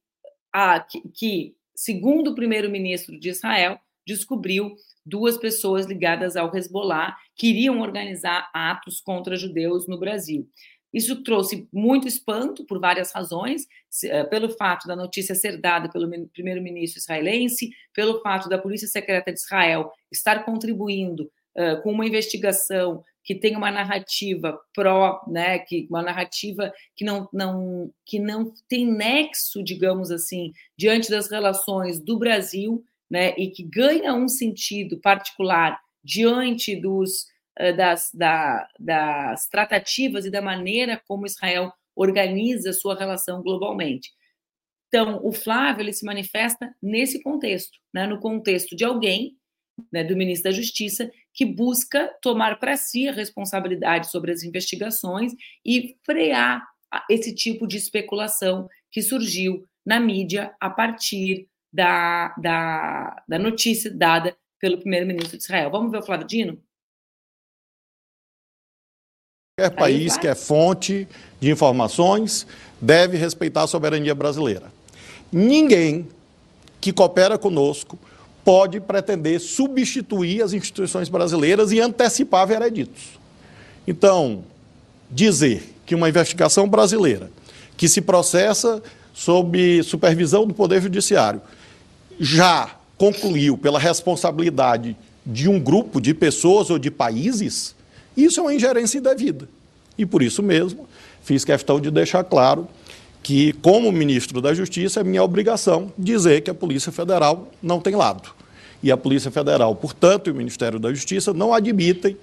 a, 0.53 0.81
que, 0.81 1.03
que 1.09 1.57
segundo 1.75 2.31
o 2.31 2.35
primeiro-ministro 2.35 3.19
de 3.19 3.31
Israel, 3.31 3.79
descobriu 4.07 4.75
duas 5.05 5.37
pessoas 5.37 5.87
ligadas 5.87 6.37
ao 6.37 6.55
Hezbollah 6.55 7.17
que 7.37 7.49
iriam 7.49 7.81
organizar 7.81 8.51
atos 8.53 9.01
contra 9.01 9.37
judeus 9.37 9.87
no 9.87 9.99
Brasil. 9.99 10.49
Isso 10.93 11.23
trouxe 11.23 11.69
muito 11.73 12.09
espanto 12.09 12.65
por 12.65 12.81
várias 12.81 13.13
razões, 13.13 13.67
eh, 14.05 14.25
pelo 14.25 14.51
fato 14.51 14.89
da 14.89 14.97
notícia 14.97 15.35
ser 15.35 15.57
dada 15.61 15.89
pelo 15.89 16.11
primeiro-ministro 16.29 16.99
israelense, 16.99 17.71
pelo 17.95 18.21
fato 18.21 18.49
da 18.49 18.59
Polícia 18.59 18.89
Secreta 18.89 19.33
de 19.33 19.39
Israel 19.39 19.93
estar 20.11 20.45
contribuindo 20.45 21.31
uh, 21.57 21.81
com 21.83 21.93
uma 21.93 22.07
investigação 22.07 23.05
que 23.23 23.35
tem 23.35 23.57
uma 23.57 23.71
narrativa 23.71 24.59
pró, 24.75 25.23
né, 25.29 25.59
que 25.59 25.87
uma 25.89 26.03
narrativa 26.03 26.73
que 26.97 27.05
não, 27.05 27.29
não 27.33 27.93
que 28.05 28.19
não 28.19 28.53
tem 28.69 28.87
nexo, 28.91 29.63
digamos 29.63 30.11
assim, 30.11 30.53
diante 30.77 31.11
das 31.11 31.31
relações 31.31 32.01
do 32.01 32.19
Brasil, 32.19 32.85
né, 33.09 33.35
e 33.37 33.49
que 33.49 33.63
ganha 33.63 34.15
um 34.15 34.29
sentido 34.29 34.99
particular 34.99 35.79
diante 36.03 36.75
dos 36.75 37.27
das, 37.77 38.11
da, 38.15 38.69
das 38.79 39.49
tratativas 39.49 40.25
e 40.25 40.31
da 40.31 40.41
maneira 40.41 41.01
como 41.07 41.27
Israel 41.27 41.73
organiza 41.95 42.73
sua 42.73 42.97
relação 42.99 43.43
globalmente. 43.43 44.11
Então, 44.89 45.21
o 45.23 45.33
Flávio 45.33 45.83
ele 45.83 45.93
se 45.93 46.05
manifesta 46.05 46.75
nesse 46.83 47.23
contexto, 47.23 47.79
né, 47.95 48.07
no 48.07 48.19
contexto 48.19 48.75
de 48.75 48.85
alguém, 48.85 49.37
né, 49.93 50.03
do 50.03 50.17
ministro 50.17 50.51
da 50.51 50.57
Justiça, 50.57 51.11
que 51.33 51.45
busca 51.45 52.13
tomar 52.21 52.59
para 52.59 52.77
si 52.77 53.09
a 53.09 53.13
responsabilidade 53.13 54.11
sobre 54.11 54.33
as 54.33 54.43
investigações 54.43 55.33
e 55.65 55.97
frear 56.05 56.67
esse 57.09 57.35
tipo 57.35 57.67
de 57.67 57.77
especulação 57.77 58.69
que 58.91 59.01
surgiu 59.01 59.65
na 59.87 60.01
mídia 60.01 60.55
a 60.61 60.69
partir 60.69 61.49
da, 61.73 62.35
da, 62.37 63.23
da 63.29 63.39
notícia 63.39 63.91
dada 63.95 64.37
pelo 64.59 64.79
primeiro-ministro 64.79 65.39
de 65.39 65.45
Israel. 65.45 65.71
Vamos 65.71 65.93
ver 65.93 65.99
o 65.99 66.03
Flávio 66.03 66.27
Dino? 66.27 66.61
Qualquer 69.61 69.77
país 69.77 70.17
que 70.17 70.27
é 70.27 70.35
fonte 70.35 71.07
de 71.39 71.51
informações 71.51 72.47
deve 72.81 73.19
respeitar 73.19 73.65
a 73.65 73.67
soberania 73.67 74.15
brasileira. 74.15 74.73
Ninguém 75.31 76.09
que 76.81 76.95
coopera 76.95 77.37
conosco 77.37 77.99
pode 78.43 78.81
pretender 78.81 79.39
substituir 79.39 80.43
as 80.43 80.55
instituições 80.55 81.11
brasileiras 81.11 81.73
e 81.73 81.81
antecipar 81.81 82.47
vereditos. 82.47 83.19
Então, 83.87 84.45
dizer 85.11 85.75
que 85.85 85.95
uma 85.95 86.09
investigação 86.09 86.67
brasileira 86.67 87.31
que 87.77 87.87
se 87.87 88.01
processa 88.01 88.83
sob 89.13 89.83
supervisão 89.83 90.47
do 90.47 90.55
Poder 90.55 90.81
Judiciário 90.81 91.43
já 92.19 92.77
concluiu 92.97 93.59
pela 93.59 93.79
responsabilidade 93.79 94.97
de 95.27 95.51
um 95.51 95.61
grupo 95.61 96.01
de 96.01 96.15
pessoas 96.15 96.71
ou 96.71 96.79
de 96.79 96.91
países 96.91 97.75
isso 98.17 98.41
é 98.41 98.43
uma 98.43 98.55
ingerência 98.55 98.99
indevida. 98.99 99.49
E 99.97 100.07
por 100.07 100.23
isso 100.23 100.43
mesmo, 100.43 100.89
fiz 101.23 101.45
questão 101.45 101.81
de 101.81 101.91
deixar 101.91 102.25
claro 102.25 102.67
que, 103.23 103.53
como 103.55 103.93
ministro 103.93 104.41
da 104.41 104.55
Justiça, 104.55 105.01
é 105.01 105.05
minha 105.05 105.23
obrigação 105.23 105.93
dizer 105.99 106.41
que 106.41 106.51
a 106.51 106.55
Polícia 106.55 106.91
Federal 106.91 107.49
não 107.63 107.81
tem 107.81 107.95
lado. 107.95 108.31
E 108.83 108.91
a 108.91 108.97
Polícia 108.97 109.31
Federal, 109.31 109.75
portanto, 109.77 110.29
e 110.29 110.31
o 110.31 110.35
Ministério 110.35 110.79
da 110.79 110.93
Justiça 110.93 111.35
não 111.35 111.53
admitem 111.53 112.17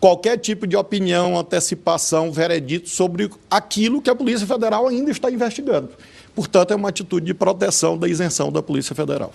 qualquer 0.00 0.38
tipo 0.38 0.66
de 0.66 0.76
opinião, 0.76 1.38
antecipação, 1.38 2.32
veredito 2.32 2.88
sobre 2.88 3.30
aquilo 3.50 4.02
que 4.02 4.10
a 4.10 4.14
Polícia 4.14 4.46
Federal 4.46 4.88
ainda 4.88 5.10
está 5.10 5.30
investigando. 5.30 5.90
Portanto, 6.34 6.72
é 6.72 6.76
uma 6.76 6.88
atitude 6.88 7.26
de 7.26 7.34
proteção 7.34 7.96
da 7.98 8.08
isenção 8.08 8.50
da 8.50 8.62
Polícia 8.62 8.94
Federal. 8.94 9.32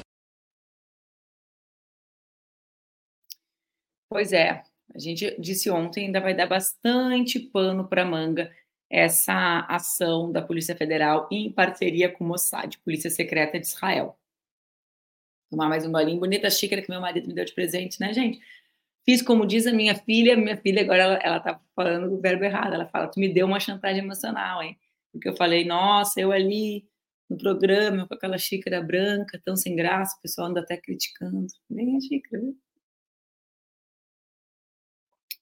Pois 4.09 4.31
é, 4.31 4.63
a 4.93 5.00
gente 5.00 5.36
disse 5.39 5.69
ontem, 5.69 6.06
ainda 6.06 6.21
vai 6.21 6.36
dar 6.36 6.48
bastante 6.48 7.39
pano 7.39 7.88
para 7.88 8.06
manga 8.06 8.52
essa 8.89 9.65
ação 9.67 10.32
da 10.32 10.41
Polícia 10.41 10.76
Federal 10.76 11.28
em 11.32 11.52
parceria 11.52 12.10
com 12.10 12.24
o 12.24 12.28
Mossad, 12.28 12.78
Polícia 12.80 13.10
Secreta 13.10 13.60
de 13.60 13.65
Israel. 13.65 14.17
Tomar 15.50 15.69
mais 15.69 15.86
um 15.86 15.91
bolinho, 15.91 16.19
bonita 16.19 16.50
xícara 16.50 16.82
que 16.82 16.89
meu 16.89 17.02
marido 17.02 17.28
me 17.28 17.34
deu 17.34 17.45
de 17.45 17.54
presente, 17.54 18.00
né, 18.00 18.13
gente? 18.13 18.39
Fiz 19.06 19.21
como 19.21 19.45
diz 19.45 19.67
a 19.67 19.74
minha 19.74 19.95
filha, 19.95 20.36
minha 20.36 20.58
filha 20.58 20.82
agora 20.82 21.04
ela, 21.04 21.19
ela 21.21 21.39
tá 21.39 21.60
falando 21.76 22.13
o 22.13 22.19
verbo 22.19 22.43
errado, 22.43 22.74
ela 22.74 22.88
fala, 22.88 23.08
tu 23.08 23.19
me 23.19 23.32
deu 23.32 23.45
uma 23.45 23.60
chantagem 23.60 24.04
emocional, 24.04 24.63
hein? 24.63 24.78
Porque 25.12 25.30
eu 25.30 25.36
falei, 25.36 25.63
nossa, 25.65 26.19
eu 26.19 26.32
ali 26.32 26.88
no 27.30 27.38
programa 27.38 28.08
com 28.08 28.13
aquela 28.13 28.38
xícara 28.38 28.82
branca, 28.82 29.41
tão 29.43 29.56
sem 29.56 29.76
graça, 29.76 30.15
o 30.17 30.21
pessoal 30.21 30.48
anda 30.48 30.62
até 30.62 30.78
criticando. 30.78 31.48
Nem 31.69 31.98
a 31.98 32.00
xícara, 32.02 32.41
viu? 32.41 32.58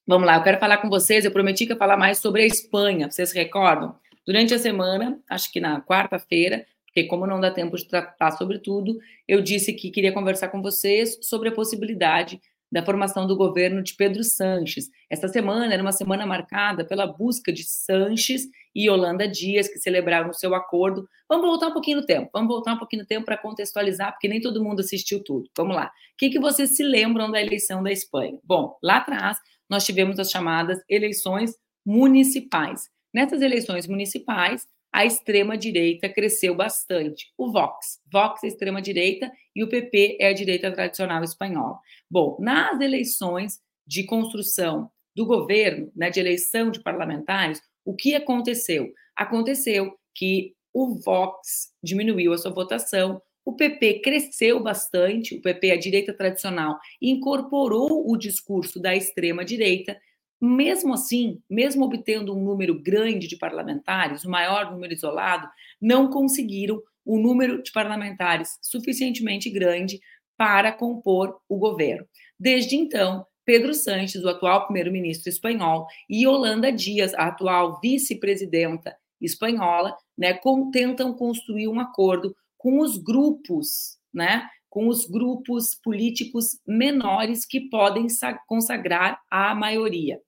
Vamos 0.06 0.26
lá, 0.26 0.36
eu 0.36 0.42
quero 0.42 0.60
falar 0.60 0.78
com 0.78 0.90
vocês. 0.90 1.24
Eu 1.24 1.30
prometi 1.30 1.64
que 1.64 1.72
ia 1.72 1.78
falar 1.78 1.96
mais 1.96 2.18
sobre 2.18 2.42
a 2.42 2.46
Espanha. 2.46 3.10
Vocês 3.10 3.32
recordam? 3.32 3.96
Durante 4.26 4.52
a 4.52 4.58
semana, 4.58 5.18
acho 5.28 5.50
que 5.50 5.60
na 5.60 5.80
quarta-feira, 5.80 6.66
porque 6.84 7.04
como 7.04 7.26
não 7.26 7.40
dá 7.40 7.50
tempo 7.50 7.74
de 7.76 7.88
tratar 7.88 8.32
sobre 8.32 8.58
tudo, 8.58 8.98
eu 9.26 9.40
disse 9.40 9.72
que 9.72 9.90
queria 9.90 10.12
conversar 10.12 10.48
com 10.48 10.60
vocês 10.60 11.18
sobre 11.22 11.48
a 11.48 11.52
possibilidade 11.52 12.38
da 12.70 12.84
formação 12.84 13.26
do 13.26 13.36
governo 13.36 13.82
de 13.82 13.94
Pedro 13.94 14.22
Sanches. 14.24 14.90
Esta 15.08 15.28
semana 15.28 15.72
era 15.72 15.82
uma 15.82 15.92
semana 15.92 16.26
marcada 16.26 16.84
pela 16.84 17.06
busca 17.06 17.52
de 17.52 17.64
Sanches 17.64 18.48
e 18.74 18.90
Holanda 18.90 19.28
Dias, 19.28 19.68
que 19.68 19.78
celebraram 19.78 20.30
o 20.30 20.34
seu 20.34 20.54
acordo. 20.54 21.08
Vamos 21.28 21.46
voltar 21.46 21.68
um 21.68 21.72
pouquinho 21.72 21.98
no 21.98 22.06
tempo, 22.06 22.28
vamos 22.32 22.48
voltar 22.48 22.74
um 22.74 22.78
pouquinho 22.78 23.02
no 23.02 23.08
tempo 23.08 23.24
para 23.24 23.38
contextualizar, 23.38 24.12
porque 24.12 24.28
nem 24.28 24.40
todo 24.40 24.62
mundo 24.62 24.80
assistiu 24.80 25.22
tudo. 25.22 25.48
Vamos 25.56 25.76
lá. 25.76 25.86
O 25.86 26.16
que, 26.18 26.30
que 26.30 26.40
vocês 26.40 26.76
se 26.76 26.82
lembram 26.82 27.30
da 27.30 27.40
eleição 27.40 27.82
da 27.82 27.92
Espanha? 27.92 28.38
Bom, 28.42 28.76
lá 28.82 28.96
atrás, 28.96 29.38
nós 29.68 29.84
tivemos 29.84 30.18
as 30.18 30.30
chamadas 30.30 30.80
eleições 30.88 31.54
municipais. 31.84 32.88
Nessas 33.12 33.42
eleições 33.42 33.86
municipais, 33.86 34.66
a 34.92 35.04
extrema-direita 35.04 36.08
cresceu 36.08 36.54
bastante. 36.54 37.32
O 37.36 37.50
Vox. 37.50 38.00
Vox 38.12 38.44
é 38.44 38.46
extrema-direita 38.46 39.30
e 39.54 39.64
o 39.64 39.68
PP 39.68 40.18
é 40.20 40.28
a 40.28 40.32
direita 40.32 40.70
tradicional 40.70 41.22
espanhola. 41.24 41.78
Bom, 42.08 42.36
nas 42.40 42.80
eleições 42.80 43.60
de 43.86 44.04
construção 44.04 44.90
do 45.14 45.26
governo, 45.26 45.90
né, 45.94 46.10
de 46.10 46.20
eleição 46.20 46.70
de 46.70 46.80
parlamentares, 46.80 47.60
o 47.84 47.94
que 47.94 48.14
aconteceu? 48.14 48.92
Aconteceu 49.16 49.96
que 50.14 50.54
o 50.72 50.94
Vox 51.00 51.72
diminuiu 51.82 52.32
a 52.32 52.38
sua 52.38 52.52
votação, 52.52 53.20
o 53.44 53.52
PP 53.52 54.00
cresceu 54.00 54.60
bastante, 54.62 55.34
o 55.34 55.42
PP, 55.42 55.70
a 55.70 55.78
direita 55.78 56.14
tradicional, 56.14 56.78
incorporou 57.00 58.10
o 58.10 58.16
discurso 58.16 58.80
da 58.80 58.96
extrema-direita. 58.96 59.98
Mesmo 60.40 60.94
assim, 60.94 61.42
mesmo 61.48 61.84
obtendo 61.84 62.34
um 62.34 62.42
número 62.42 62.80
grande 62.80 63.28
de 63.28 63.36
parlamentares, 63.36 64.24
o 64.24 64.30
maior 64.30 64.72
número 64.72 64.94
isolado, 64.94 65.48
não 65.80 66.08
conseguiram 66.08 66.82
o 67.04 67.18
um 67.18 67.22
número 67.22 67.62
de 67.62 67.70
parlamentares 67.70 68.58
suficientemente 68.62 69.50
grande 69.50 70.00
para 70.36 70.72
compor 70.72 71.38
o 71.48 71.58
governo. 71.58 72.06
Desde 72.40 72.76
então, 72.76 73.26
Pedro 73.44 73.74
Sanches, 73.74 74.24
o 74.24 74.28
atual 74.28 74.64
primeiro-ministro 74.64 75.28
espanhol, 75.28 75.86
e 76.08 76.24
Yolanda 76.24 76.72
Dias, 76.72 77.12
a 77.14 77.26
atual 77.26 77.78
vice-presidenta 77.80 78.96
espanhola, 79.20 79.96
né, 80.16 80.38
tentam 80.72 81.12
construir 81.12 81.68
um 81.68 81.78
acordo 81.78 82.34
com 82.64 82.80
os 82.80 82.96
grupos, 82.96 83.98
né, 84.12 84.48
com 84.70 84.88
os 84.88 85.04
grupos 85.04 85.74
políticos 85.74 86.58
menores 86.66 87.44
que 87.44 87.68
podem 87.68 88.06
consagrar 88.46 89.20
a 89.30 89.54
maioria. 89.54 90.18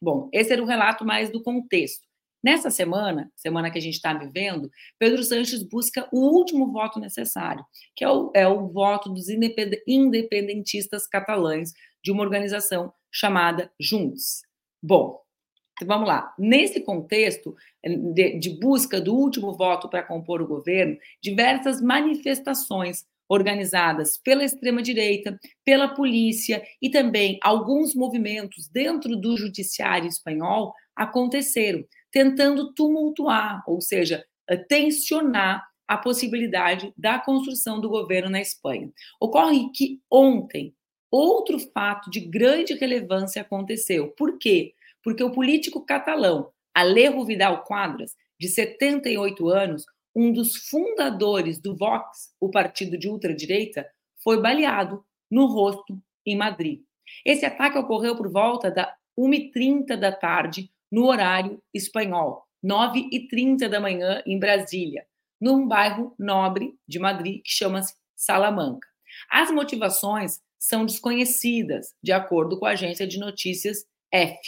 Bom, 0.00 0.30
esse 0.32 0.52
era 0.52 0.62
o 0.62 0.66
relato 0.66 1.04
mais 1.04 1.32
do 1.32 1.42
contexto. 1.42 2.06
Nessa 2.44 2.70
semana, 2.70 3.28
semana 3.34 3.72
que 3.72 3.78
a 3.78 3.80
gente 3.80 3.94
está 3.94 4.14
vivendo, 4.14 4.70
Pedro 5.00 5.24
Sanches 5.24 5.64
busca 5.64 6.08
o 6.12 6.20
último 6.20 6.70
voto 6.70 7.00
necessário, 7.00 7.64
que 7.96 8.04
é 8.04 8.08
o, 8.08 8.30
é 8.36 8.46
o 8.46 8.68
voto 8.68 9.10
dos 9.10 9.26
independentistas 9.28 11.08
catalães 11.08 11.72
de 12.04 12.12
uma 12.12 12.22
organização 12.22 12.92
chamada 13.12 13.72
Junts. 13.80 14.42
Bom, 14.80 15.20
vamos 15.84 16.08
lá. 16.08 16.32
Nesse 16.38 16.80
contexto 16.80 17.54
de, 17.84 18.38
de 18.38 18.50
busca 18.60 19.00
do 19.00 19.14
último 19.14 19.52
voto 19.52 19.88
para 19.88 20.02
compor 20.02 20.42
o 20.42 20.46
governo, 20.46 20.96
diversas 21.20 21.80
manifestações 21.80 23.04
organizadas 23.28 24.18
pela 24.18 24.44
extrema-direita, 24.44 25.38
pela 25.64 25.88
polícia 25.88 26.62
e 26.80 26.90
também 26.90 27.38
alguns 27.42 27.94
movimentos 27.94 28.68
dentro 28.68 29.16
do 29.16 29.36
judiciário 29.36 30.06
espanhol 30.06 30.74
aconteceram, 30.94 31.82
tentando 32.10 32.74
tumultuar, 32.74 33.62
ou 33.66 33.80
seja, 33.80 34.22
tensionar 34.68 35.66
a 35.88 35.96
possibilidade 35.96 36.92
da 36.96 37.18
construção 37.18 37.80
do 37.80 37.88
governo 37.88 38.30
na 38.30 38.40
Espanha. 38.40 38.90
Ocorre 39.20 39.70
que 39.74 40.00
ontem, 40.10 40.74
outro 41.10 41.58
fato 41.58 42.10
de 42.10 42.20
grande 42.20 42.74
relevância 42.74 43.42
aconteceu. 43.42 44.08
Por 44.08 44.38
quê? 44.38 44.74
Porque 45.02 45.22
o 45.22 45.32
político 45.32 45.84
catalão 45.84 46.50
Alejo 46.74 47.24
Vidal 47.24 47.64
Quadras, 47.64 48.14
de 48.38 48.48
78 48.48 49.48
anos, 49.48 49.84
um 50.14 50.32
dos 50.32 50.56
fundadores 50.68 51.60
do 51.60 51.76
Vox, 51.76 52.34
o 52.40 52.50
partido 52.50 52.98
de 52.98 53.08
ultradireita, 53.08 53.86
foi 54.22 54.40
baleado 54.40 55.04
no 55.30 55.46
rosto 55.46 55.98
em 56.24 56.36
Madrid. 56.36 56.82
Esse 57.24 57.44
ataque 57.44 57.78
ocorreu 57.78 58.16
por 58.16 58.30
volta 58.30 58.70
da 58.70 58.94
1h30 59.18 59.96
da 59.96 60.12
tarde, 60.12 60.70
no 60.90 61.06
horário 61.06 61.62
espanhol, 61.72 62.44
9h30 62.64 63.68
da 63.68 63.80
manhã 63.80 64.22
em 64.26 64.38
Brasília, 64.38 65.06
num 65.40 65.66
bairro 65.66 66.14
nobre 66.18 66.74
de 66.86 66.98
Madrid 66.98 67.42
que 67.42 67.50
chama-se 67.50 67.94
Salamanca. 68.14 68.86
As 69.30 69.50
motivações 69.50 70.40
são 70.58 70.86
desconhecidas, 70.86 71.94
de 72.02 72.12
acordo 72.12 72.58
com 72.58 72.66
a 72.66 72.70
agência 72.70 73.06
de 73.06 73.18
notícias 73.18 73.84
F. 74.12 74.38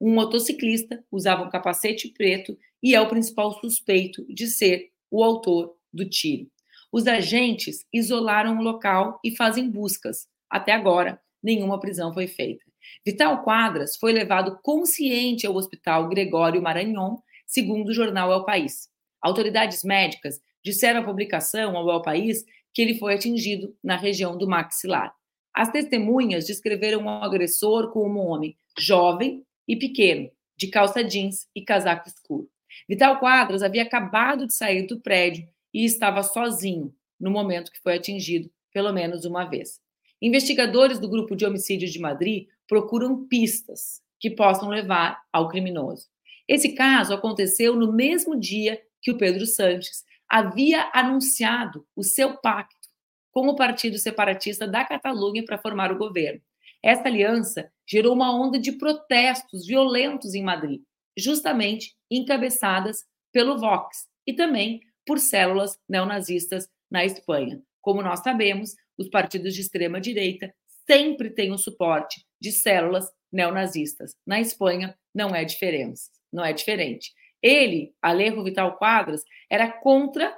Um 0.00 0.14
motociclista 0.14 1.04
usava 1.10 1.42
um 1.42 1.50
capacete 1.50 2.08
preto 2.08 2.56
e 2.82 2.94
é 2.94 3.00
o 3.00 3.08
principal 3.08 3.52
suspeito 3.60 4.24
de 4.32 4.46
ser 4.46 4.90
o 5.10 5.24
autor 5.24 5.74
do 5.92 6.08
tiro. 6.08 6.48
Os 6.92 7.06
agentes 7.06 7.84
isolaram 7.92 8.58
o 8.58 8.62
local 8.62 9.18
e 9.24 9.34
fazem 9.34 9.68
buscas. 9.70 10.28
Até 10.48 10.72
agora, 10.72 11.20
nenhuma 11.42 11.80
prisão 11.80 12.14
foi 12.14 12.26
feita. 12.26 12.64
Vital 13.04 13.42
Quadras 13.42 13.96
foi 13.96 14.12
levado 14.12 14.58
consciente 14.62 15.46
ao 15.46 15.54
Hospital 15.54 16.08
Gregório 16.08 16.62
Maranhon, 16.62 17.18
segundo 17.46 17.88
o 17.88 17.94
jornal 17.94 18.32
El 18.32 18.44
País. 18.44 18.88
Autoridades 19.20 19.82
médicas 19.82 20.40
disseram 20.64 21.00
à 21.00 21.04
publicação 21.04 21.76
ao 21.76 21.90
El 21.90 22.02
País 22.02 22.44
que 22.72 22.82
ele 22.82 22.98
foi 22.98 23.14
atingido 23.14 23.76
na 23.82 23.96
região 23.96 24.38
do 24.38 24.46
maxilar. 24.46 25.12
As 25.52 25.70
testemunhas 25.70 26.46
descreveram 26.46 27.04
o 27.04 27.08
agressor 27.08 27.90
como 27.90 28.22
um 28.22 28.28
homem 28.28 28.56
jovem 28.78 29.44
e 29.68 29.76
pequeno, 29.76 30.30
de 30.56 30.68
calça 30.68 31.04
jeans 31.04 31.46
e 31.54 31.62
casaco 31.62 32.08
escuro. 32.08 32.50
Vital 32.88 33.20
Quadras 33.20 33.62
havia 33.62 33.82
acabado 33.82 34.46
de 34.46 34.54
sair 34.54 34.86
do 34.86 35.00
prédio 35.00 35.46
e 35.72 35.84
estava 35.84 36.22
sozinho 36.22 36.94
no 37.20 37.30
momento 37.30 37.70
que 37.70 37.80
foi 37.80 37.94
atingido 37.94 38.50
pelo 38.72 38.92
menos 38.92 39.24
uma 39.24 39.44
vez. 39.44 39.80
Investigadores 40.20 40.98
do 40.98 41.08
grupo 41.08 41.36
de 41.36 41.44
homicídios 41.44 41.92
de 41.92 41.98
Madrid 41.98 42.48
procuram 42.66 43.26
pistas 43.26 44.00
que 44.18 44.30
possam 44.30 44.68
levar 44.68 45.22
ao 45.32 45.48
criminoso. 45.48 46.06
Esse 46.46 46.74
caso 46.74 47.14
aconteceu 47.14 47.76
no 47.76 47.92
mesmo 47.92 48.38
dia 48.38 48.80
que 49.00 49.10
o 49.10 49.18
Pedro 49.18 49.46
Sanches 49.46 50.04
havia 50.28 50.90
anunciado 50.92 51.86
o 51.94 52.02
seu 52.02 52.36
pacto 52.38 52.88
com 53.30 53.46
o 53.48 53.56
Partido 53.56 53.98
Separatista 53.98 54.66
da 54.66 54.84
Catalunha 54.84 55.44
para 55.44 55.58
formar 55.58 55.92
o 55.92 55.98
governo. 55.98 56.40
Essa 56.82 57.08
aliança 57.08 57.70
gerou 57.88 58.14
uma 58.14 58.34
onda 58.34 58.58
de 58.58 58.72
protestos 58.72 59.66
violentos 59.66 60.34
em 60.34 60.42
Madrid, 60.42 60.82
justamente 61.16 61.94
encabeçadas 62.10 63.04
pelo 63.32 63.58
Vox 63.58 64.06
e 64.26 64.32
também 64.32 64.80
por 65.06 65.18
células 65.18 65.78
neonazistas 65.88 66.68
na 66.90 67.04
Espanha. 67.04 67.62
Como 67.80 68.02
nós 68.02 68.20
sabemos, 68.20 68.74
os 68.96 69.08
partidos 69.08 69.54
de 69.54 69.62
extrema 69.62 70.00
direita 70.00 70.54
sempre 70.86 71.30
têm 71.30 71.52
o 71.52 71.58
suporte 71.58 72.24
de 72.40 72.52
células 72.52 73.10
neonazistas. 73.32 74.14
Na 74.26 74.40
Espanha 74.40 74.96
não 75.14 75.34
é 75.34 75.44
diferença, 75.44 76.10
não 76.32 76.44
é 76.44 76.52
diferente. 76.52 77.12
Ele, 77.42 77.94
Alejo 78.02 78.42
Vital 78.42 78.76
Quadras, 78.76 79.22
era 79.50 79.70
contra 79.70 80.36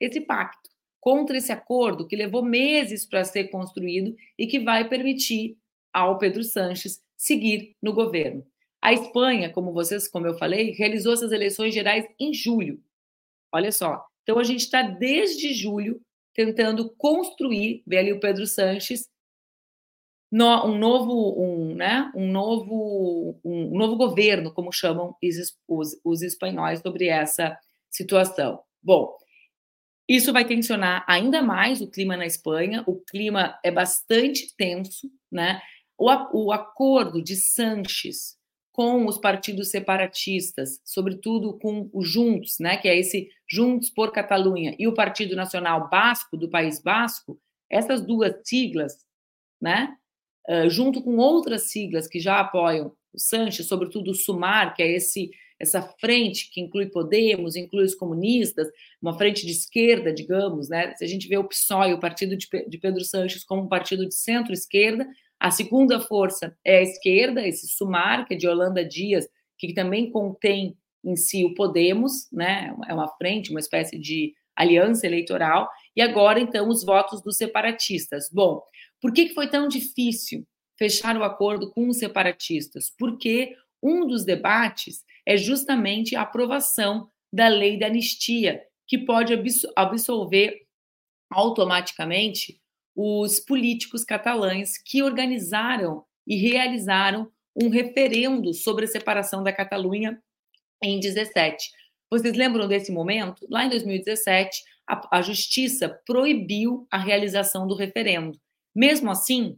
esse 0.00 0.20
pacto 0.20 0.68
contra 1.00 1.36
esse 1.36 1.52
acordo 1.52 2.06
que 2.06 2.16
levou 2.16 2.44
meses 2.44 3.06
para 3.06 3.24
ser 3.24 3.44
construído 3.44 4.14
e 4.38 4.46
que 4.46 4.60
vai 4.60 4.88
permitir 4.88 5.56
ao 5.98 6.18
Pedro 6.18 6.44
Sanches 6.44 7.02
seguir 7.16 7.76
no 7.82 7.92
governo. 7.92 8.46
A 8.80 8.92
Espanha, 8.92 9.50
como 9.50 9.72
vocês, 9.72 10.06
como 10.06 10.26
eu 10.26 10.38
falei, 10.38 10.70
realizou 10.70 11.12
essas 11.12 11.32
eleições 11.32 11.74
gerais 11.74 12.06
em 12.18 12.32
julho. 12.32 12.80
Olha 13.52 13.72
só. 13.72 14.06
Então 14.22 14.38
a 14.38 14.44
gente 14.44 14.60
está 14.60 14.82
desde 14.82 15.52
julho 15.52 16.00
tentando 16.32 16.88
construir, 16.96 17.82
vê 17.86 17.98
ali 17.98 18.12
o 18.12 18.20
Pedro 18.20 18.46
Sanches, 18.46 19.08
no, 20.30 20.66
um 20.66 20.78
novo, 20.78 21.42
um, 21.42 21.74
né, 21.74 22.12
um 22.14 22.30
novo, 22.30 23.40
um 23.42 23.76
novo 23.76 23.96
governo, 23.96 24.52
como 24.52 24.70
chamam 24.70 25.16
os, 25.22 25.56
os, 25.66 26.00
os 26.04 26.22
espanhóis 26.22 26.80
sobre 26.80 27.08
essa 27.08 27.58
situação. 27.90 28.60
Bom, 28.82 29.16
isso 30.08 30.32
vai 30.32 30.44
tensionar 30.44 31.04
ainda 31.08 31.42
mais 31.42 31.80
o 31.80 31.90
clima 31.90 32.16
na 32.16 32.26
Espanha. 32.26 32.84
O 32.86 32.96
clima 32.96 33.58
é 33.64 33.70
bastante 33.70 34.54
tenso, 34.56 35.10
né? 35.30 35.60
O, 35.98 36.08
o 36.32 36.52
acordo 36.52 37.20
de 37.20 37.34
Sanches 37.34 38.38
com 38.78 39.06
os 39.06 39.18
partidos 39.18 39.72
separatistas, 39.72 40.80
sobretudo 40.84 41.58
com 41.58 41.90
o 41.92 42.04
Juntos, 42.04 42.60
né, 42.60 42.76
que 42.76 42.86
é 42.86 42.96
esse 42.96 43.28
Juntos 43.50 43.90
por 43.90 44.12
Catalunha, 44.12 44.76
e 44.78 44.86
o 44.86 44.94
Partido 44.94 45.34
Nacional 45.34 45.90
Basco 45.90 46.36
do 46.36 46.48
País 46.48 46.80
Basco, 46.80 47.40
essas 47.68 48.00
duas 48.00 48.32
siglas, 48.44 49.04
né, 49.60 49.96
uh, 50.48 50.70
junto 50.70 51.02
com 51.02 51.16
outras 51.16 51.62
siglas 51.62 52.06
que 52.06 52.20
já 52.20 52.38
apoiam 52.38 52.92
o 53.12 53.18
Sanches, 53.18 53.66
sobretudo 53.66 54.12
o 54.12 54.14
Sumar, 54.14 54.76
que 54.76 54.82
é 54.84 54.92
esse 54.92 55.28
essa 55.60 55.82
frente 55.82 56.50
que 56.52 56.60
inclui 56.60 56.86
Podemos, 56.86 57.56
inclui 57.56 57.84
os 57.84 57.94
comunistas, 57.96 58.68
uma 59.02 59.18
frente 59.18 59.44
de 59.44 59.50
esquerda, 59.50 60.12
digamos, 60.12 60.68
né? 60.68 60.94
Se 60.94 61.04
a 61.04 61.08
gente 61.08 61.26
vê 61.26 61.36
o 61.36 61.42
PSOE, 61.42 61.94
o 61.94 61.98
partido 61.98 62.36
de 62.36 62.78
Pedro 62.78 63.04
Sanches, 63.04 63.42
como 63.42 63.62
um 63.62 63.68
partido 63.68 64.06
de 64.06 64.14
centro-esquerda, 64.14 65.04
a 65.40 65.50
segunda 65.50 66.00
força 66.00 66.56
é 66.64 66.78
a 66.78 66.82
esquerda, 66.82 67.46
esse 67.46 67.68
Sumar, 67.68 68.26
que 68.26 68.34
é 68.34 68.36
de 68.36 68.48
Holanda 68.48 68.84
Dias, 68.84 69.28
que 69.56 69.72
também 69.72 70.10
contém 70.10 70.76
em 71.04 71.16
si 71.16 71.44
o 71.44 71.54
Podemos, 71.54 72.28
né? 72.32 72.74
É 72.88 72.94
uma 72.94 73.08
frente, 73.16 73.50
uma 73.50 73.60
espécie 73.60 73.98
de 73.98 74.34
aliança 74.56 75.06
eleitoral, 75.06 75.70
e 75.94 76.02
agora, 76.02 76.40
então, 76.40 76.68
os 76.68 76.84
votos 76.84 77.22
dos 77.22 77.36
separatistas. 77.36 78.28
Bom, 78.32 78.60
por 79.00 79.12
que 79.12 79.28
foi 79.28 79.48
tão 79.48 79.68
difícil 79.68 80.44
fechar 80.76 81.16
o 81.16 81.22
acordo 81.22 81.70
com 81.70 81.88
os 81.88 81.98
separatistas? 81.98 82.92
Porque 82.98 83.56
um 83.80 84.06
dos 84.06 84.24
debates 84.24 85.04
é 85.24 85.36
justamente 85.36 86.16
a 86.16 86.22
aprovação 86.22 87.08
da 87.32 87.46
lei 87.46 87.78
da 87.78 87.86
anistia, 87.86 88.62
que 88.86 88.98
pode 88.98 89.32
absolver 89.76 90.66
automaticamente 91.30 92.60
os 93.00 93.38
políticos 93.38 94.02
catalães 94.02 94.76
que 94.76 95.04
organizaram 95.04 96.04
e 96.26 96.34
realizaram 96.34 97.30
um 97.54 97.68
referendo 97.68 98.52
sobre 98.52 98.86
a 98.86 98.88
separação 98.88 99.40
da 99.40 99.52
Catalunha 99.52 100.20
em 100.82 100.98
17. 100.98 101.70
Vocês 102.10 102.36
lembram 102.36 102.66
desse 102.66 102.90
momento? 102.90 103.46
Lá 103.48 103.64
em 103.64 103.68
2017, 103.68 104.64
a, 104.84 105.18
a 105.18 105.22
justiça 105.22 106.00
proibiu 106.04 106.88
a 106.90 106.98
realização 106.98 107.68
do 107.68 107.76
referendo. 107.76 108.36
Mesmo 108.74 109.12
assim, 109.12 109.56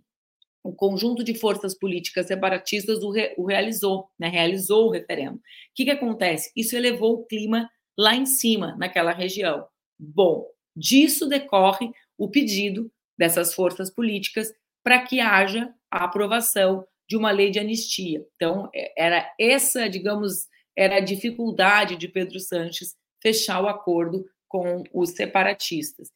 o 0.63 0.75
conjunto 0.75 1.25
de 1.25 1.35
forças 1.35 1.75
políticas 1.75 2.27
separatistas 2.27 3.03
o, 3.03 3.11
re, 3.11 3.35
o 3.39 3.47
realizou, 3.47 4.11
né? 4.19 4.29
realizou 4.29 4.89
o 4.89 4.91
referendo. 4.91 5.37
O 5.37 5.41
que, 5.75 5.87
que 5.87 5.91
acontece? 5.91 6.53
Isso 6.55 6.77
elevou 6.77 7.15
o 7.15 7.25
clima 7.25 7.71
lá 7.99 8.15
em 8.15 8.27
cima, 8.27 8.77
naquela 8.77 9.13
região. 9.13 9.67
Bom, 9.99 10.47
disso 10.77 11.27
decorre 11.27 11.91
o 12.19 12.29
pedido 12.29 12.93
dessas 13.21 13.53
forças 13.53 13.91
políticas 13.91 14.51
para 14.83 14.99
que 15.03 15.21
haja 15.21 15.71
a 15.91 16.05
aprovação 16.05 16.87
de 17.07 17.19
uma 17.19 17.31
lei 17.31 17.51
de 17.51 17.59
anistia. 17.59 18.25
Então, 18.35 18.71
é, 18.75 18.95
era 18.97 19.31
essa, 19.39 19.91
digamos, 19.91 20.49
era 20.75 20.97
a 20.97 21.01
dificuldade 21.01 21.97
de 21.97 22.09
Pedro 22.09 22.41
Sanches 22.41 22.97
fechar 23.23 23.63
o 23.63 23.69
acordo 23.69 24.25
com 24.49 24.83
os 24.95 25.11
separatistas. 25.11 26.09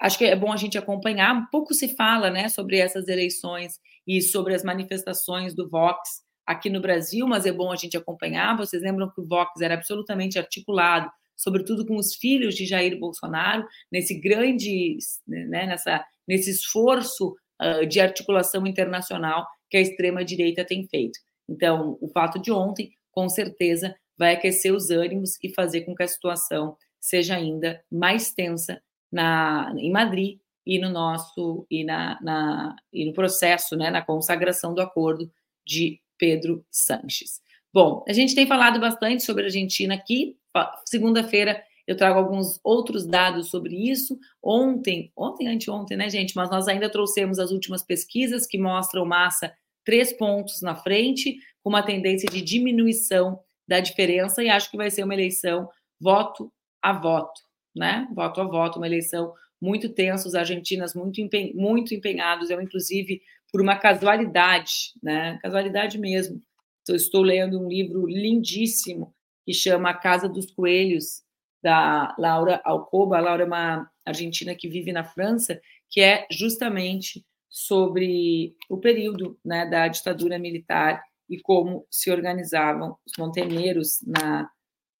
Acho 0.00 0.18
que 0.18 0.24
é 0.24 0.34
bom 0.34 0.52
a 0.52 0.56
gente 0.56 0.76
acompanhar. 0.76 1.32
Um 1.36 1.46
pouco 1.52 1.72
se 1.72 1.94
fala 1.94 2.30
né, 2.30 2.48
sobre 2.48 2.78
essas 2.78 3.06
eleições 3.06 3.78
e 4.04 4.20
sobre 4.20 4.52
as 4.52 4.64
manifestações 4.64 5.54
do 5.54 5.68
Vox 5.68 6.00
aqui 6.44 6.68
no 6.68 6.80
Brasil, 6.80 7.28
mas 7.28 7.46
é 7.46 7.52
bom 7.52 7.70
a 7.70 7.76
gente 7.76 7.96
acompanhar. 7.96 8.56
Vocês 8.56 8.82
lembram 8.82 9.08
que 9.08 9.20
o 9.20 9.28
Vox 9.28 9.60
era 9.60 9.74
absolutamente 9.74 10.36
articulado, 10.36 11.08
sobretudo 11.40 11.86
com 11.86 11.96
os 11.96 12.14
filhos 12.14 12.54
de 12.54 12.66
Jair 12.66 12.98
Bolsonaro, 12.98 13.66
nesse 13.90 14.14
grande, 14.20 14.98
né, 15.26 15.66
nessa, 15.66 16.04
nesse 16.28 16.50
esforço 16.50 17.34
uh, 17.60 17.86
de 17.86 17.98
articulação 17.98 18.66
internacional 18.66 19.46
que 19.70 19.78
a 19.78 19.80
extrema-direita 19.80 20.66
tem 20.66 20.86
feito. 20.86 21.18
Então, 21.48 21.96
o 22.00 22.08
fato 22.08 22.38
de 22.38 22.52
ontem, 22.52 22.92
com 23.10 23.26
certeza, 23.28 23.94
vai 24.18 24.34
aquecer 24.34 24.74
os 24.74 24.90
ânimos 24.90 25.38
e 25.42 25.48
fazer 25.48 25.80
com 25.82 25.94
que 25.94 26.02
a 26.02 26.08
situação 26.08 26.76
seja 27.00 27.36
ainda 27.36 27.82
mais 27.90 28.34
tensa 28.34 28.82
na, 29.10 29.72
em 29.78 29.90
Madrid 29.90 30.38
e 30.66 30.78
no 30.78 30.90
nosso 30.90 31.66
e, 31.70 31.84
na, 31.84 32.18
na, 32.20 32.76
e 32.92 33.06
no 33.06 33.14
processo, 33.14 33.76
né, 33.76 33.90
na 33.90 34.02
consagração 34.02 34.74
do 34.74 34.82
acordo 34.82 35.32
de 35.66 35.98
Pedro 36.18 36.62
Sanches. 36.70 37.40
Bom, 37.72 38.04
a 38.06 38.12
gente 38.12 38.34
tem 38.34 38.46
falado 38.46 38.78
bastante 38.78 39.22
sobre 39.22 39.44
a 39.44 39.46
Argentina 39.46 39.94
aqui. 39.94 40.36
Segunda-feira 40.84 41.62
eu 41.86 41.96
trago 41.96 42.18
alguns 42.18 42.60
outros 42.62 43.06
dados 43.06 43.50
sobre 43.50 43.74
isso. 43.90 44.18
Ontem, 44.42 45.10
ontem, 45.16 45.48
anteontem, 45.48 45.96
né, 45.96 46.08
gente? 46.08 46.36
Mas 46.36 46.50
nós 46.50 46.68
ainda 46.68 46.88
trouxemos 46.88 47.38
as 47.38 47.50
últimas 47.50 47.82
pesquisas 47.82 48.46
que 48.46 48.58
mostram 48.58 49.04
Massa 49.04 49.52
três 49.84 50.12
pontos 50.12 50.62
na 50.62 50.76
frente, 50.76 51.36
com 51.62 51.70
uma 51.70 51.82
tendência 51.82 52.28
de 52.30 52.42
diminuição 52.42 53.40
da 53.66 53.80
diferença, 53.80 54.42
e 54.42 54.48
acho 54.48 54.70
que 54.70 54.76
vai 54.76 54.90
ser 54.90 55.04
uma 55.04 55.14
eleição 55.14 55.68
voto 56.00 56.52
a 56.82 56.92
voto 56.92 57.40
né? 57.74 58.06
Voto 58.14 58.40
a 58.40 58.44
voto, 58.44 58.78
uma 58.78 58.86
eleição 58.86 59.32
muito 59.60 59.88
tensa, 59.88 60.26
os 60.26 60.34
argentinos 60.34 60.94
muito, 60.94 61.20
empen 61.20 61.52
muito 61.54 61.94
empenhados, 61.94 62.50
eu, 62.50 62.60
inclusive, 62.60 63.20
por 63.52 63.60
uma 63.60 63.76
casualidade, 63.76 64.92
né? 65.02 65.38
Casualidade 65.42 65.98
mesmo. 65.98 66.40
Eu 66.88 66.96
estou 66.96 67.22
lendo 67.22 67.60
um 67.60 67.68
livro 67.68 68.06
lindíssimo 68.06 69.14
que 69.50 69.54
chama 69.54 69.90
A 69.90 69.94
Casa 69.94 70.28
dos 70.28 70.48
Coelhos, 70.52 71.24
da 71.60 72.14
Laura 72.16 72.60
Alcoba. 72.64 73.18
A 73.18 73.20
Laura 73.20 73.42
é 73.42 73.46
uma 73.46 73.90
argentina 74.06 74.54
que 74.54 74.68
vive 74.68 74.92
na 74.92 75.02
França, 75.02 75.60
que 75.90 76.00
é 76.00 76.24
justamente 76.30 77.26
sobre 77.48 78.54
o 78.68 78.78
período 78.78 79.36
né, 79.44 79.66
da 79.66 79.88
ditadura 79.88 80.38
militar 80.38 81.02
e 81.28 81.40
como 81.40 81.84
se 81.90 82.12
organizavam 82.12 82.96
os 83.04 83.12
montenegros 83.18 84.00
na, 84.06 84.48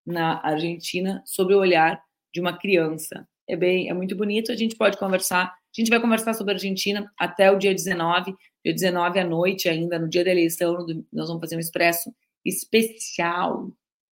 na 0.04 0.44
Argentina 0.44 1.22
sob 1.24 1.54
o 1.54 1.60
olhar 1.60 2.02
de 2.34 2.40
uma 2.40 2.58
criança. 2.58 3.24
É 3.48 3.54
bem, 3.54 3.88
é 3.88 3.94
muito 3.94 4.16
bonito. 4.16 4.50
A 4.50 4.56
gente 4.56 4.74
pode 4.74 4.98
conversar. 4.98 5.44
A 5.44 5.80
gente 5.80 5.90
vai 5.90 6.00
conversar 6.00 6.34
sobre 6.34 6.54
a 6.54 6.56
Argentina 6.56 7.08
até 7.16 7.52
o 7.52 7.56
dia 7.56 7.72
19, 7.72 8.34
dia 8.64 8.74
19 8.74 9.20
à 9.20 9.24
noite 9.24 9.68
ainda, 9.68 9.96
no 9.96 10.08
dia 10.08 10.24
da 10.24 10.32
eleição, 10.32 10.84
nós 11.12 11.28
vamos 11.28 11.40
fazer 11.40 11.54
um 11.54 11.60
expresso 11.60 12.12
especial 12.44 13.70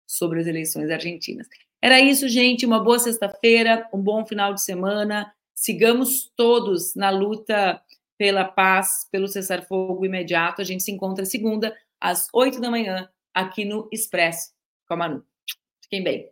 sobre 0.06 0.40
as 0.40 0.46
eleições 0.46 0.90
argentinas. 0.90 1.46
Era 1.82 2.00
isso, 2.00 2.28
gente. 2.28 2.64
Uma 2.64 2.82
boa 2.82 2.98
sexta-feira, 2.98 3.88
um 3.92 4.00
bom 4.00 4.24
final 4.24 4.54
de 4.54 4.62
semana. 4.62 5.32
Sigamos 5.54 6.32
todos 6.36 6.94
na 6.94 7.10
luta 7.10 7.80
pela 8.18 8.44
paz, 8.44 9.06
pelo 9.10 9.28
cessar-fogo 9.28 10.04
imediato. 10.04 10.62
A 10.62 10.64
gente 10.64 10.82
se 10.82 10.92
encontra 10.92 11.24
segunda, 11.24 11.76
às 12.00 12.28
oito 12.32 12.60
da 12.60 12.70
manhã, 12.70 13.08
aqui 13.34 13.64
no 13.64 13.88
Expresso 13.92 14.50
com 14.86 14.94
a 14.94 14.96
Manu. 14.96 15.24
Fiquem 15.82 16.02
bem. 16.02 16.30